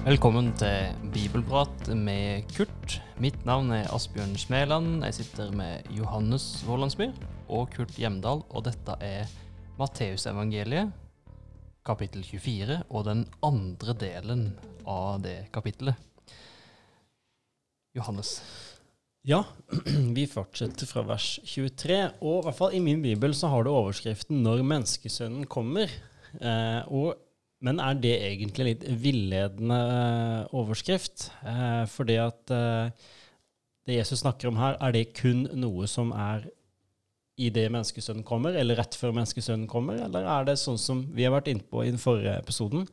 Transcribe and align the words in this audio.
Velkommen 0.00 0.46
til 0.56 0.94
Bibelprat 1.12 1.90
med 1.92 2.46
Kurt. 2.54 2.94
Mitt 3.20 3.42
navn 3.44 3.68
er 3.76 3.90
Asbjørn 3.92 4.32
Smeland. 4.40 5.02
Jeg 5.04 5.18
sitter 5.18 5.50
med 5.52 5.90
Johannes 5.92 6.62
Vålandsmyr 6.64 7.12
og 7.52 7.68
Kurt 7.74 7.92
Hjemdal, 8.00 8.40
og 8.48 8.64
dette 8.64 8.96
er 9.04 9.28
Matteusevangeliet, 9.76 10.94
kapittel 11.84 12.24
24, 12.24 12.80
og 12.88 13.04
den 13.10 13.26
andre 13.44 13.98
delen 14.00 14.46
av 14.88 15.20
det 15.20 15.36
kapittelet. 15.52 16.00
Johannes. 17.92 18.38
Ja, 19.20 19.44
vi 20.16 20.24
fortsetter 20.32 20.88
fra 20.88 21.04
vers 21.12 21.34
23, 21.44 22.06
og 22.24 22.38
i 22.38 22.44
hvert 22.48 22.62
fall 22.64 22.78
i 22.78 22.86
min 22.88 23.04
bibel 23.04 23.36
så 23.36 23.52
har 23.52 23.68
du 23.68 23.74
overskriften 23.74 24.40
'Når 24.40 24.64
menneskesønnen 24.64 25.44
kommer'. 25.44 25.92
Eh, 26.40 26.88
og, 26.88 27.20
men 27.64 27.80
er 27.82 27.98
det 28.00 28.14
egentlig 28.24 28.66
litt 28.66 28.84
villedende 29.02 29.80
eh, 29.94 30.54
overskrift? 30.56 31.28
Eh, 31.44 31.84
fordi 31.92 32.16
at 32.22 32.52
eh, 32.56 33.10
det 33.88 33.98
Jesus 33.98 34.22
snakker 34.22 34.48
om 34.48 34.60
her, 34.60 34.78
er 34.80 34.94
det 34.96 35.10
kun 35.18 35.44
noe 35.60 35.88
som 35.90 36.14
er 36.16 36.46
i 37.40 37.48
det 37.52 37.66
menneskesønnen 37.72 38.24
kommer, 38.26 38.56
eller 38.56 38.76
rett 38.80 38.96
før 38.96 39.14
menneskesønnen 39.16 39.68
kommer, 39.70 40.00
eller 40.04 40.28
er 40.28 40.48
det 40.48 40.58
sånn 40.60 40.80
som 40.80 41.04
vi 41.16 41.24
har 41.24 41.34
vært 41.34 41.48
inne 41.52 41.64
på 41.64 41.84
i 41.84 41.92
den 41.92 42.00
forrige 42.00 42.36
episoden, 42.40 42.86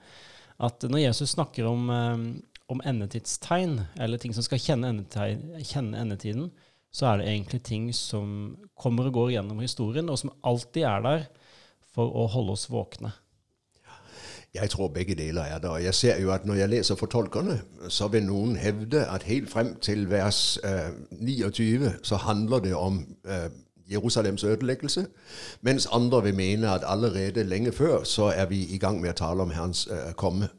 at 0.64 0.84
når 0.88 1.04
Jesus 1.04 1.36
snakker 1.36 1.68
om, 1.70 1.90
eh, 1.94 2.24
om 2.72 2.84
endetidstegn, 2.84 3.80
eller 4.00 4.20
ting 4.20 4.36
som 4.36 4.44
skal 4.44 4.62
kjenne, 4.64 4.94
kjenne 5.64 6.00
endetiden, 6.04 6.50
så 6.92 7.12
er 7.12 7.20
det 7.20 7.28
egentlig 7.30 7.62
ting 7.68 7.88
som 7.94 8.58
kommer 8.76 9.08
og 9.08 9.20
går 9.20 9.36
gjennom 9.36 9.60
historien, 9.64 10.10
og 10.10 10.20
som 10.20 10.34
alltid 10.48 10.88
er 10.88 11.04
der 11.06 11.26
for 11.94 12.12
å 12.12 12.28
holde 12.32 12.56
oss 12.56 12.68
våkne. 12.72 13.14
Jeg 14.62 14.70
tror 14.70 14.88
begge 14.88 15.16
deler 15.16 15.42
er 15.42 15.60
der. 15.60 15.70
Og 15.70 15.84
jeg 15.84 15.94
ser 15.94 16.22
jo 16.22 16.32
at 16.34 16.46
når 16.46 16.54
jeg 16.54 16.70
leser 16.70 16.96
fortolkerne, 16.96 17.62
så 17.90 18.08
vil 18.08 18.26
noen 18.26 18.56
hevde 18.56 19.06
at 19.06 19.24
helt 19.24 19.50
frem 19.50 19.76
til 19.82 20.10
vers 20.10 20.60
eh, 20.64 20.92
29 21.12 21.92
så 22.04 22.16
handler 22.16 22.60
det 22.60 22.76
om 22.76 23.06
eh, 23.26 23.50
Jerusalems 23.92 24.44
ødeleggelse, 24.44 25.08
mens 25.62 25.88
andre 25.92 26.24
vil 26.24 26.36
mene 26.36 26.70
at 26.70 26.84
allerede 26.86 27.44
lenge 27.44 27.72
før 27.72 28.04
så 28.04 28.24
er 28.24 28.46
vi 28.46 28.66
i 28.66 28.78
gang 28.78 29.02
med 29.02 29.10
å 29.10 29.14
tale 29.14 29.42
om 29.42 29.52
Herrens 29.52 29.88
eh, 29.92 30.14
komme. 30.14 30.50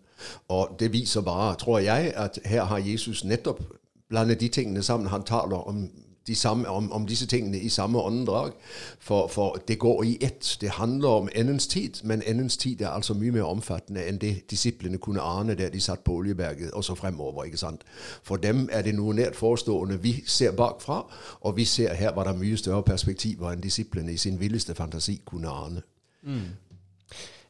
Og 0.49 0.77
det 0.81 0.93
viser 0.93 1.21
bare, 1.21 1.55
tror 1.55 1.79
jeg, 1.79 2.13
at 2.17 2.39
her 2.45 2.65
har 2.65 2.79
Jesus 2.79 3.25
nettopp 3.25 3.63
blandet 4.09 4.41
de 4.41 4.49
tingene 4.49 4.83
sammen. 4.83 5.09
Han 5.09 5.23
taler 5.23 5.69
om 5.69 5.91
samme, 6.35 6.69
om, 6.69 6.93
om, 6.93 7.07
disse 7.07 7.27
tingene 7.27 7.59
i 7.59 7.69
samme 7.69 7.99
åndedrag. 7.99 8.53
For, 8.99 9.29
for, 9.29 9.63
det 9.69 9.79
går 9.79 10.03
i 10.03 10.19
ett. 10.21 10.57
Det 10.61 10.71
handler 10.71 11.09
om 11.09 11.29
endens 11.35 11.67
tid, 11.67 12.05
men 12.05 12.23
endens 12.27 12.57
tid 12.57 12.81
er 12.81 12.89
altså 12.89 13.15
mye 13.15 13.33
mer 13.33 13.43
omfattende 13.43 14.05
enn 14.07 14.21
det 14.21 14.51
disiplene 14.51 14.99
kunne 14.99 15.21
ane 15.21 15.55
der 15.55 15.71
de 15.71 15.81
satt 15.81 16.05
på 16.05 16.13
Oljeberget 16.13 16.71
og 16.71 16.85
så 16.85 16.95
fremover. 16.95 17.45
ikke 17.45 17.57
sant? 17.57 17.85
For 18.23 18.37
dem 18.37 18.69
er 18.73 18.83
det 18.83 18.95
noe 18.95 19.15
nært 19.15 19.37
forestående 19.37 20.03
vi 20.03 20.23
ser 20.27 20.53
bakfra, 20.53 21.03
og 21.41 21.57
vi 21.57 21.65
ser 21.65 21.95
her 21.95 22.15
var 22.15 22.25
det 22.25 22.39
mye 22.39 22.57
større 22.57 22.83
perspektiver 22.83 23.53
enn 23.53 23.61
disiplene 23.61 24.13
i 24.13 24.17
sin 24.17 24.41
villeste 24.41 24.75
fantasi 24.75 25.21
kunne 25.27 25.49
ane. 25.49 25.83
Mm. 26.23 26.49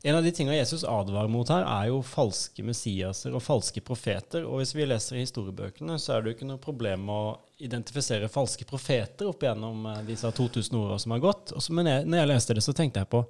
En 0.03 0.15
av 0.15 0.23
de 0.23 0.31
tingene 0.31 0.57
Jesus 0.57 0.85
advarer 0.87 1.31
mot 1.31 1.49
her, 1.51 1.65
er 1.67 1.89
jo 1.91 2.03
falske 2.07 2.63
messiaser 2.63 3.35
og 3.35 3.43
falske 3.43 3.83
profeter. 3.83 4.45
Og 4.47 4.61
hvis 4.61 4.75
vi 4.77 4.87
leser 4.87 5.19
historiebøkene, 5.19 5.97
så 5.99 6.15
er 6.15 6.23
det 6.23 6.31
jo 6.31 6.37
ikke 6.39 6.51
noe 6.53 6.63
problem 6.63 7.09
å 7.11 7.23
identifisere 7.59 8.31
falske 8.31 8.67
profeter 8.69 9.27
opp 9.27 9.43
gjennom 9.43 9.89
eh, 9.91 10.05
disse 10.07 10.31
2000 10.31 10.79
åra 10.79 10.99
som 11.03 11.17
har 11.17 11.25
gått. 11.25 11.55
Også, 11.59 11.75
men 11.75 11.91
jeg, 11.91 12.07
når 12.07 12.23
jeg 12.23 12.31
leste 12.31 12.59
det, 12.59 12.67
så 12.67 12.77
tenkte 12.77 13.03
jeg 13.03 13.11
på 13.11 13.25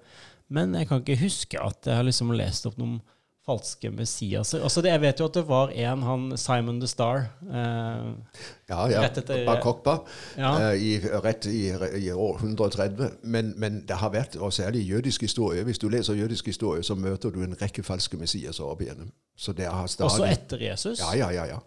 Men 0.53 0.77
jeg 0.77 0.89
kan 0.89 1.01
ikke 1.01 1.23
huske 1.23 1.61
at 1.61 1.89
jeg 1.89 1.97
har 1.97 2.05
liksom 2.05 2.33
lest 2.37 2.69
opp 2.69 2.77
noen 2.81 3.01
falske 3.49 3.89
messiaser. 3.93 4.61
Altså 4.65 4.85
det, 4.85 4.93
jeg 4.93 5.05
vet 5.07 5.21
jo 5.21 5.29
at 5.29 5.37
det 5.41 5.47
var 5.49 5.73
en, 5.73 6.05
han 6.05 6.31
Simon 6.37 6.83
the 6.83 6.89
Star 6.89 7.31
eh, 7.49 8.49
Ja, 8.69 8.89
ja. 8.91 9.09
Bar 9.47 9.61
Kokba. 9.61 9.99
Ja. 10.37 10.73
Uh, 10.73 10.83
i, 10.83 11.01
rett 11.25 11.47
i, 11.47 11.73
i, 11.97 12.11
år 12.13 12.37
130. 12.37 13.11
Men, 13.23 13.55
men, 13.57 13.85
det 13.89 13.97
har 13.97 14.11
vært, 14.13 14.37
og 14.37 14.53
særlig 14.53 14.81
i 14.81 14.85
jødisk 14.85 15.21
historie 15.21 15.65
Hvis 15.65 15.79
du 15.79 15.89
leser 15.89 16.15
jødisk 16.15 16.47
historie, 16.47 16.83
så 16.83 16.95
møter 16.95 17.31
du 17.31 17.43
en 17.43 17.57
rekke 17.63 17.83
falske 17.83 18.17
messiaser 18.17 18.65
opp 18.65 18.83
igjennom. 18.83 19.09
Så 19.39 19.53
stadig, 19.53 20.05
Også 20.05 20.25
etter 20.25 20.57
Jesus? 20.71 21.01
Ja, 21.01 21.17
ja, 21.17 21.31
ja. 21.31 21.45
ja. 21.47 21.59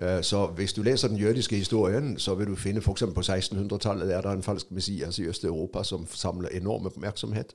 ja. 0.00 0.16
Uh, 0.16 0.22
så 0.22 0.46
hvis 0.46 0.72
du 0.72 0.82
leser 0.82 1.08
den 1.08 1.16
jødiske 1.16 1.56
historien, 1.56 2.18
så 2.18 2.34
vil 2.34 2.46
du 2.46 2.56
finne 2.56 2.80
f.eks. 2.80 3.02
på 3.14 3.20
1600-tallet 3.20 4.14
er 4.14 4.20
det 4.20 4.32
en 4.32 4.42
falsk 4.42 4.70
messias 4.70 5.18
i 5.18 5.22
Øst-Europa 5.22 5.82
som 5.82 6.06
samler 6.10 6.48
enorm 6.48 6.86
oppmerksomhet. 6.86 7.54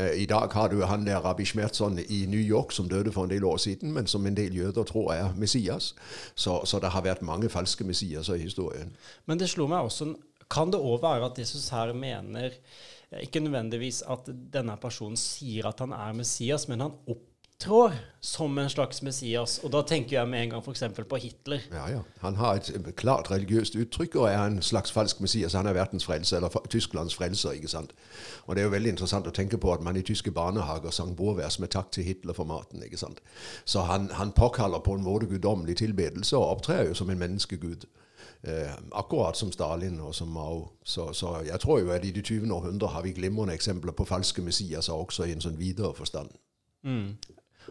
Uh, 0.00 0.06
I 0.16 0.24
dag 0.26 0.48
har 0.52 0.68
du 0.68 0.82
han 0.84 1.06
der 1.06 1.16
Rabbi 1.16 1.44
Schmertzon 1.44 1.98
i 2.08 2.26
New 2.28 2.40
York 2.40 2.72
som 2.72 2.88
døde 2.88 3.12
for 3.12 3.24
en 3.24 3.30
del 3.30 3.44
år 3.44 3.56
siden, 3.56 3.92
men 3.92 4.06
som 4.06 4.26
en 4.26 4.36
del 4.36 4.56
jøder 4.56 4.82
tror 4.82 5.12
er 5.12 5.34
Messias. 5.36 5.94
Så, 6.34 6.64
så 6.64 6.78
det 6.78 6.88
har 6.88 7.00
vært 7.00 7.22
mange 7.22 7.48
falske 7.48 7.84
Messiaser 7.84 8.31
i 8.38 8.46
historien. 8.46 8.92
Men 9.26 9.40
det 9.40 9.50
slo 9.52 9.68
meg 9.70 9.88
også 9.88 10.12
Kan 10.52 10.72
det 10.72 10.80
òg 10.84 11.00
være 11.00 11.30
at 11.30 11.38
Jesus 11.40 11.70
her 11.72 11.94
mener 11.96 12.52
ikke 13.22 13.40
nødvendigvis 13.40 14.02
at 14.08 14.26
denne 14.52 14.74
personen 14.80 15.16
sier 15.16 15.68
at 15.68 15.80
han 15.80 15.94
er 15.96 16.12
Messias, 16.16 16.66
men 16.68 16.84
han 16.84 16.96
opp 17.08 17.28
opptrår 17.62 17.92
som 18.20 18.58
en 18.58 18.70
slags 18.70 19.02
Messias. 19.02 19.60
Og 19.64 19.70
da 19.70 19.82
tenker 19.82 20.16
jeg 20.16 20.28
med 20.28 20.42
en 20.42 20.50
gang 20.50 20.62
f.eks. 20.62 20.82
på 21.08 21.16
Hitler. 21.16 21.60
Ja, 21.70 21.88
ja. 21.90 22.00
Han 22.20 22.36
har 22.36 22.54
et 22.56 22.96
klart 22.96 23.30
religiøst 23.30 23.76
uttrykk 23.76 24.16
og 24.16 24.28
er 24.28 24.46
en 24.46 24.62
slags 24.62 24.92
falsk 24.92 25.20
Messias. 25.20 25.52
Han 25.52 25.66
er 25.66 25.72
verdens 25.72 26.04
frelser, 26.04 26.36
eller 26.36 26.48
Tysklands 26.68 27.14
frelser. 27.14 27.52
ikke 27.52 27.68
sant? 27.68 27.92
Og 28.46 28.54
det 28.54 28.62
er 28.62 28.64
jo 28.64 28.74
veldig 28.74 28.90
interessant 28.90 29.26
å 29.26 29.34
tenke 29.34 29.58
på 29.58 29.72
at 29.72 29.82
man 29.82 29.96
i 29.96 30.02
tyske 30.02 30.30
barnehager 30.30 30.90
sang 30.90 31.16
bordvers 31.16 31.58
med 31.58 31.70
takk 31.70 31.90
til 31.92 32.04
Hitler 32.04 32.34
for 32.34 32.44
maten. 32.44 32.82
ikke 32.82 32.98
sant? 32.98 33.22
Så 33.64 33.80
han, 33.80 34.10
han 34.10 34.32
påkaller 34.32 34.78
på 34.78 34.94
en 34.94 35.02
måte 35.02 35.26
guddommelig 35.26 35.76
tilbedelse 35.76 36.36
og 36.36 36.58
opptrer 36.58 36.88
jo 36.88 36.94
som 36.94 37.10
en 37.10 37.18
menneskegud. 37.18 37.86
Eh, 38.42 38.72
akkurat 38.90 39.36
som 39.38 39.52
Stalin 39.54 40.00
og 40.02 40.14
som 40.14 40.32
Mao. 40.34 40.64
Så, 40.82 41.12
så, 41.14 41.36
jeg 41.46 41.60
tror 41.62 41.80
jo 41.80 41.92
at 41.94 42.04
i 42.04 42.10
det 42.10 42.24
20. 42.26 42.50
århundre 42.50 42.90
har 42.90 43.04
vi 43.06 43.14
glimrende 43.14 43.54
eksempler 43.54 43.94
på 43.94 44.06
falske 44.08 44.42
Messiaser 44.42 44.98
også 44.98 45.28
i 45.28 45.36
en 45.36 45.44
sånn 45.44 45.60
videre 45.60 45.94
forstand. 45.94 46.32
Mm. 46.82 47.14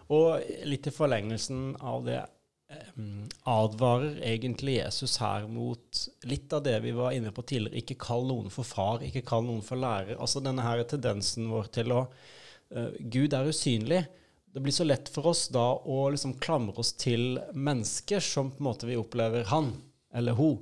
Og 0.07 0.39
litt 0.63 0.87
i 0.87 0.93
forlengelsen 0.95 1.73
av 1.83 2.05
det 2.07 2.21
advarer 3.43 4.19
egentlig 4.23 4.77
Jesus 4.77 5.17
her 5.21 5.47
mot 5.51 6.01
litt 6.23 6.53
av 6.53 6.63
det 6.63 6.77
vi 6.85 6.93
var 6.95 7.11
inne 7.11 7.33
på 7.35 7.43
tidligere. 7.43 7.81
Ikke 7.81 7.99
kall 7.99 8.25
noen 8.29 8.51
for 8.53 8.67
far, 8.67 9.03
ikke 9.03 9.25
kall 9.27 9.45
noen 9.47 9.63
for 9.65 9.81
lærer. 9.81 10.15
Altså 10.19 10.43
denne 10.43 10.63
her 10.65 10.83
tendensen 10.88 11.49
vår 11.51 11.71
til 11.75 11.91
å 11.95 12.01
uh, 12.05 12.91
Gud 12.99 13.35
er 13.35 13.49
usynlig. 13.51 14.01
Det 14.51 14.63
blir 14.63 14.75
så 14.75 14.88
lett 14.88 15.11
for 15.11 15.31
oss 15.31 15.47
da 15.51 15.65
å 15.75 16.03
liksom 16.11 16.38
klamre 16.43 16.79
oss 16.83 16.93
til 16.99 17.39
mennesker 17.53 18.23
som 18.23 18.51
på 18.51 18.61
en 18.61 18.69
måte 18.71 18.89
vi 18.89 18.99
opplever 18.99 19.47
han 19.51 19.73
eller 20.16 20.33
hun. 20.33 20.57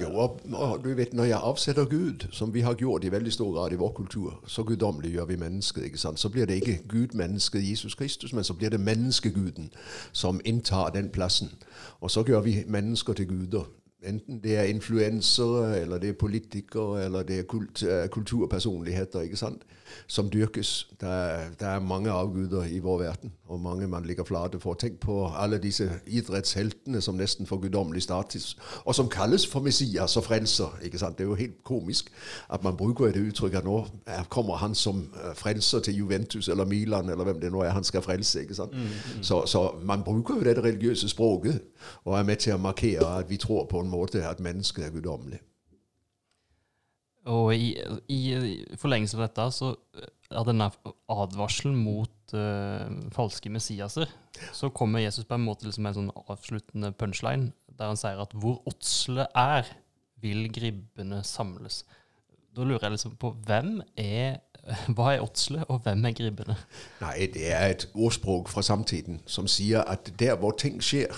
Jo, 0.00 0.16
og, 0.16 0.40
du 0.84 0.94
vet, 0.94 1.12
Når 1.12 1.24
jeg 1.24 1.40
avsetter 1.42 1.84
Gud, 1.84 2.26
som 2.30 2.54
vi 2.54 2.60
har 2.60 2.74
gjort 2.74 3.04
i 3.04 3.10
veldig 3.12 3.32
stor 3.32 3.54
grad 3.54 3.72
i 3.72 3.74
vår 3.74 3.92
kultur, 3.92 4.42
så 4.46 4.62
guddommeliggjør 4.62 5.24
vi 5.24 5.36
mennesket. 5.36 5.84
ikke 5.84 5.98
sant? 5.98 6.20
Så 6.20 6.28
blir 6.28 6.44
det 6.44 6.54
ikke 6.54 6.80
Gud-mennesket 6.88 7.70
Jesus 7.70 7.94
Kristus, 7.94 8.32
men 8.32 8.44
så 8.44 8.54
blir 8.54 8.68
det 8.68 8.80
menneskeguden 8.80 9.70
som 10.12 10.40
inntar 10.44 10.90
den 10.90 11.08
plassen. 11.08 11.52
Og 12.00 12.10
så 12.10 12.24
gjør 12.26 12.40
vi 12.40 12.64
mennesker 12.66 13.12
til 13.12 13.26
guder. 13.26 13.64
Enten 14.02 14.42
det 14.42 14.56
er 14.56 14.62
influensere, 14.62 15.80
eller 15.80 15.98
det 15.98 16.08
er 16.08 16.12
politikere, 16.12 17.04
eller 17.04 17.22
det 17.22 17.38
er 17.38 17.42
kult, 17.42 17.82
uh, 17.82 18.06
kulturpersonligheter 18.06 19.20
ikke 19.20 19.36
sant? 19.36 19.62
Som 20.06 20.30
dyrkes. 20.30 20.88
Det 21.00 21.08
er, 21.08 21.50
det 21.60 21.68
er, 21.68 21.80
mange 21.80 22.10
avguder 22.10 22.64
i 22.64 22.78
vår 22.78 22.98
verden, 22.98 23.32
og 23.48 23.60
mange 23.60 23.86
man 23.86 24.04
ligger 24.04 24.24
flate 24.24 24.60
for. 24.60 24.74
Tenk 24.74 25.00
på 25.00 25.32
alle 25.36 25.58
disse 25.58 25.90
idrettsheltene 26.06 27.00
som 27.00 27.14
nesten 27.14 27.46
får 27.46 27.56
guddommelig 27.56 28.02
status, 28.02 28.56
og 28.84 28.94
som 28.94 29.08
kalles 29.08 29.46
for 29.46 29.60
Messias 29.60 30.16
og 30.16 30.24
frelser. 30.24 30.78
ikke 30.82 30.98
sant? 30.98 31.18
Det 31.18 31.24
er 31.24 31.28
jo 31.28 31.34
helt 31.34 31.64
komisk 31.64 32.10
at 32.50 32.64
man 32.64 32.76
bruker 32.76 33.12
det 33.12 33.28
uttrykket 33.28 33.64
nå 33.64 33.86
kommer 34.28 34.56
han 34.56 34.74
som 34.74 35.14
øh, 35.24 35.34
frelser 35.34 35.80
til 35.80 35.96
Juventus 35.96 36.48
eller 36.48 36.64
Milan, 36.64 37.08
eller 37.08 37.24
hvem 37.24 37.40
det 37.40 37.52
nå 37.52 37.62
er 37.62 37.70
han 37.70 37.84
skal 37.84 38.02
frelse. 38.02 38.40
ikke 38.40 38.54
sant? 38.54 38.72
Mm, 38.72 38.80
mm. 38.80 39.22
Så, 39.22 39.46
så 39.46 39.70
man 39.82 40.02
bruker 40.02 40.34
jo 40.34 40.44
dette 40.44 40.62
religiøse 40.62 41.08
språket, 41.08 41.60
og 42.04 42.18
er 42.18 42.22
med 42.22 42.36
til 42.36 42.54
å 42.54 42.58
markere 42.58 43.18
at 43.18 43.30
vi 43.30 43.36
tror 43.36 43.66
på 43.70 43.80
en 43.80 43.90
måte 43.90 44.24
at 44.28 44.40
mennesket 44.40 44.86
er 44.86 44.90
guddommelig. 44.90 45.40
Og 47.26 47.50
i, 47.56 47.72
i, 48.12 48.20
forlengelse 48.78 49.18
av 49.18 49.24
dette 49.24 49.46
så 49.54 49.72
er 50.30 50.46
denne 50.46 50.68
advarselen 51.10 51.74
mot 51.78 52.34
uh, 52.34 52.86
falske 53.14 53.50
messiaser, 53.50 54.10
så 54.54 54.70
kommer 54.74 55.02
Jesus 55.02 55.26
på 55.26 55.34
en 55.34 55.46
måte 55.46 55.66
liksom 55.66 55.88
en 55.88 55.96
sånn 55.96 56.14
avsluttende 56.26 56.92
punchline, 56.98 57.50
der 57.76 57.90
han 57.90 57.98
sier 57.98 58.22
at 58.22 58.34
hvor 58.36 58.60
åtsle 58.70 59.26
er, 59.34 59.68
vil 60.22 60.46
gribbene 60.54 61.20
samles. 61.26 61.82
Da 62.56 62.64
lurer 62.64 62.86
jeg 62.86 62.96
liksom 62.96 63.18
på 63.20 63.34
hvem 63.46 63.80
er 64.00 64.38
hva 64.96 65.12
er 65.14 65.22
åtsle, 65.22 65.62
og 65.70 65.84
hvem 65.84 66.04
er 66.08 66.14
gribbene? 66.16 66.56
Nei, 67.02 67.28
det 67.34 67.50
er 67.54 67.70
et 67.70 67.86
ordspråk 67.94 68.50
fra 68.50 68.64
samtiden 68.66 69.20
som 69.30 69.50
sier 69.50 69.86
at 69.86 70.10
der 70.18 70.38
hvor 70.40 70.56
ting 70.58 70.80
skjer, 70.82 71.14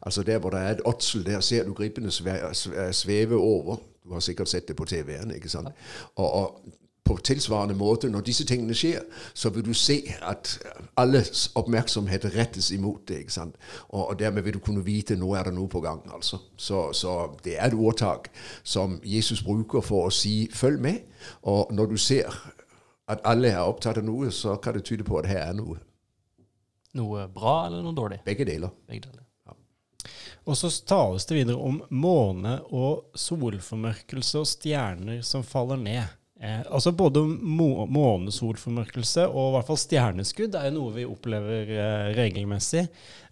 altså 0.00 0.22
der 0.26 0.38
hvor 0.42 0.54
det 0.54 0.62
er 0.62 0.76
et 0.76 0.84
åtsel, 0.86 1.26
der 1.26 1.40
ser 1.40 1.66
du 1.66 1.74
gribbene 1.74 2.10
sveve 2.10 3.38
over. 3.38 3.82
Du 4.04 4.12
har 4.12 4.20
sikkert 4.20 4.48
sett 4.48 4.68
det 4.68 4.76
på 4.76 4.84
TV-en. 4.84 5.34
ikke 5.34 5.48
sant? 5.48 5.68
Og, 6.16 6.32
og, 6.32 6.60
på 7.04 7.16
tilsvarende 7.16 7.74
måte, 7.74 8.08
når 8.08 8.20
disse 8.20 8.44
tingene 8.46 8.74
skjer, 8.74 9.00
så 9.34 9.50
vil 9.50 9.64
du 9.64 9.72
se 9.74 9.96
at 10.22 10.58
alles 10.96 11.50
oppmerksomhet 11.58 12.24
rettes 12.36 12.70
imot 12.70 13.08
det. 13.08 13.18
ikke 13.18 13.32
sant? 13.32 13.56
Og, 13.88 14.08
og 14.08 14.18
dermed 14.18 14.42
vil 14.42 14.54
du 14.54 14.58
kunne 14.58 14.84
vite 14.84 15.16
nå 15.16 15.32
er 15.34 15.42
det 15.42 15.54
noe 15.54 15.68
på 15.68 15.80
gang. 15.80 16.02
altså. 16.14 16.38
Så, 16.56 16.92
så 16.92 17.36
det 17.44 17.58
er 17.58 17.66
et 17.66 17.74
ordtak 17.74 18.30
som 18.62 19.00
Jesus 19.04 19.42
bruker 19.42 19.80
for 19.80 20.06
å 20.06 20.10
si 20.10 20.48
'følg 20.52 20.78
med'. 20.80 21.02
Og 21.42 21.72
når 21.72 21.86
du 21.86 21.96
ser 21.96 22.30
at 23.08 23.20
alle 23.24 23.48
er 23.48 23.58
opptatt 23.58 23.98
av 23.98 24.04
noe, 24.04 24.30
så 24.30 24.56
kan 24.56 24.74
det 24.74 24.84
tyde 24.84 25.04
på 25.04 25.18
at 25.18 25.26
her 25.26 25.38
er 25.38 25.52
noe. 25.52 25.78
Noe 26.94 27.28
bra 27.34 27.66
eller 27.66 27.82
noe 27.82 27.94
dårlig? 27.96 28.20
Begge 28.24 28.44
deler. 28.44 28.68
Begge 28.88 29.08
deler. 29.08 29.21
Og 30.42 30.58
så 30.58 30.70
tales 30.86 31.26
det 31.28 31.36
videre 31.38 31.60
om 31.62 31.78
måne 31.94 32.56
og 32.74 33.12
solformørkelse 33.14 34.42
og 34.42 34.48
stjerner 34.50 35.22
som 35.26 35.44
faller 35.46 35.78
ned. 35.78 36.18
Eh, 36.42 36.60
altså 36.74 36.90
Både 36.92 37.22
må 37.26 37.86
månesolformørkelse 37.86 39.28
og 39.28 39.44
i 39.48 39.52
hvert 39.54 39.68
fall 39.68 39.78
stjerneskudd 39.78 40.56
er 40.58 40.68
jo 40.68 40.74
noe 40.74 40.94
vi 40.96 41.04
opplever 41.06 41.68
eh, 41.70 42.08
regelmessig. 42.16 42.88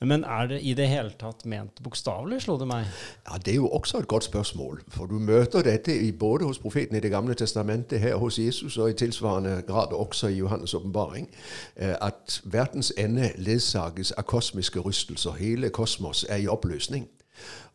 Men 0.07 0.23
er 0.23 0.47
det 0.53 0.61
i 0.63 0.77
det 0.79 0.87
hele 0.89 1.11
tatt 1.19 1.43
ment 1.51 1.83
bokstavelig, 1.83 2.39
slo 2.45 2.55
det 2.61 2.69
meg? 2.71 2.87
Ja, 3.27 3.39
Det 3.39 3.53
er 3.53 3.59
jo 3.59 3.69
også 3.69 3.99
et 3.99 4.09
godt 4.09 4.29
spørsmål. 4.29 4.85
For 4.95 5.11
du 5.11 5.19
møter 5.19 5.67
dette 5.67 5.93
i, 5.93 6.13
både 6.13 6.47
hos 6.47 6.63
profeten 6.63 6.97
i 6.97 7.01
Det 7.01 7.11
gamle 7.11 7.35
testamentet, 7.35 8.01
her 8.01 8.15
hos 8.15 8.39
Jesus, 8.39 8.79
og 8.79 8.91
i 8.91 8.95
tilsvarende 8.95 9.63
grad 9.67 9.93
også 9.93 10.29
i 10.29 10.41
Johannes' 10.41 10.77
åpenbaring, 10.77 11.29
eh, 11.77 11.97
at 12.01 12.41
verdens 12.45 12.93
ende 12.97 13.33
ledsages 13.37 14.13
av 14.13 14.23
kosmiske 14.23 14.81
rystelser. 14.81 15.33
Hele 15.33 15.71
kosmos 15.71 16.25
er 16.29 16.37
i 16.37 16.47
oppløsning. 16.47 17.09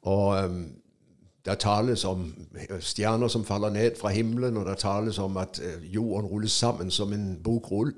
Og 0.01 0.45
um, 0.45 0.65
det 1.45 1.59
tales 1.62 2.06
om 2.06 2.25
stjerner 2.80 3.27
som 3.27 3.45
faller 3.45 3.69
ned 3.69 4.00
fra 4.00 4.09
himmelen, 4.09 4.57
og 4.57 4.65
det 4.65 4.77
tales 4.81 5.19
om 5.21 5.38
at 5.38 5.59
jorden 5.83 6.25
rulles 6.30 6.51
sammen 6.51 6.92
som 6.92 7.13
en 7.13 7.39
bokrull. 7.44 7.94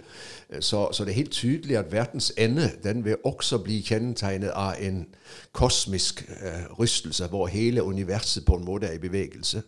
Så, 0.60 0.90
så, 0.92 1.06
det 1.06 1.12
er 1.12 1.22
helt 1.22 1.32
tydelig 1.32 1.78
at 1.78 1.92
verdens 1.92 2.34
ende 2.38 2.70
den 2.84 3.06
vil 3.06 3.16
også 3.24 3.58
bli 3.64 3.82
kjennetegnet 3.82 4.52
av 4.52 4.76
en 4.80 5.06
kosmisk 5.52 6.26
eh, 6.30 6.80
rystelse, 6.80 7.28
hvor 7.28 7.48
hele 7.48 7.84
universet 7.84 8.46
på 8.46 8.56
en 8.56 8.66
måte 8.66 8.88
er 8.88 9.00
i 9.00 9.04
bevegelse. 9.04 9.62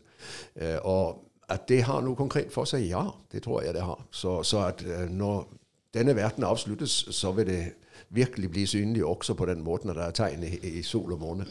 Eh, 0.56 0.78
og 0.82 1.24
at 1.50 1.70
det 1.70 1.84
har 1.84 2.02
noe 2.06 2.16
konkret 2.16 2.52
for 2.54 2.70
seg, 2.70 2.86
ja, 2.90 3.06
det 3.32 3.44
tror 3.44 3.64
jeg 3.66 3.74
det 3.74 3.86
har. 3.86 4.02
Så, 4.12 4.42
så 4.44 4.66
at 4.70 4.84
eh, 4.86 5.08
når 5.10 5.48
denne 5.94 6.16
verden 6.16 6.44
avsluttes, 6.44 7.06
så 7.12 7.32
vil 7.32 7.48
det 7.48 7.62
virkelig 8.10 8.52
bli 8.52 8.66
synlig 8.66 9.06
også 9.06 9.34
på 9.34 9.46
den 9.46 9.64
måten 9.64 9.90
at 9.90 9.96
det 9.96 10.06
er 10.06 10.18
tegn 10.18 10.44
i, 10.44 10.54
i 10.80 10.84
sol 10.84 11.14
og 11.14 11.20
måne. 11.20 11.48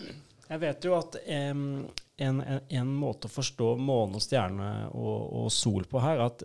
Jeg 0.49 0.61
vet 0.61 0.85
jo 0.85 0.95
at 0.97 1.17
en, 2.19 2.41
en, 2.41 2.61
en, 2.69 2.91
måte 2.99 3.29
å 3.29 3.32
forstå 3.32 3.70
måne 3.79 4.19
og 4.19 4.25
stjerne 4.25 4.69
og, 4.91 5.19
og, 5.44 5.49
sol 5.55 5.87
på 5.88 6.03
her, 6.03 6.25
at 6.26 6.43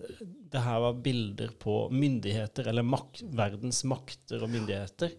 det 0.53 0.61
her 0.61 0.79
var 0.85 1.01
bilder 1.01 1.53
på 1.59 1.87
myndigheter, 1.89 2.69
eller 2.69 2.85
mak 2.85 3.23
verdens 3.33 3.81
makter 3.89 4.45
og 4.45 4.53
myndigheter. 4.53 5.15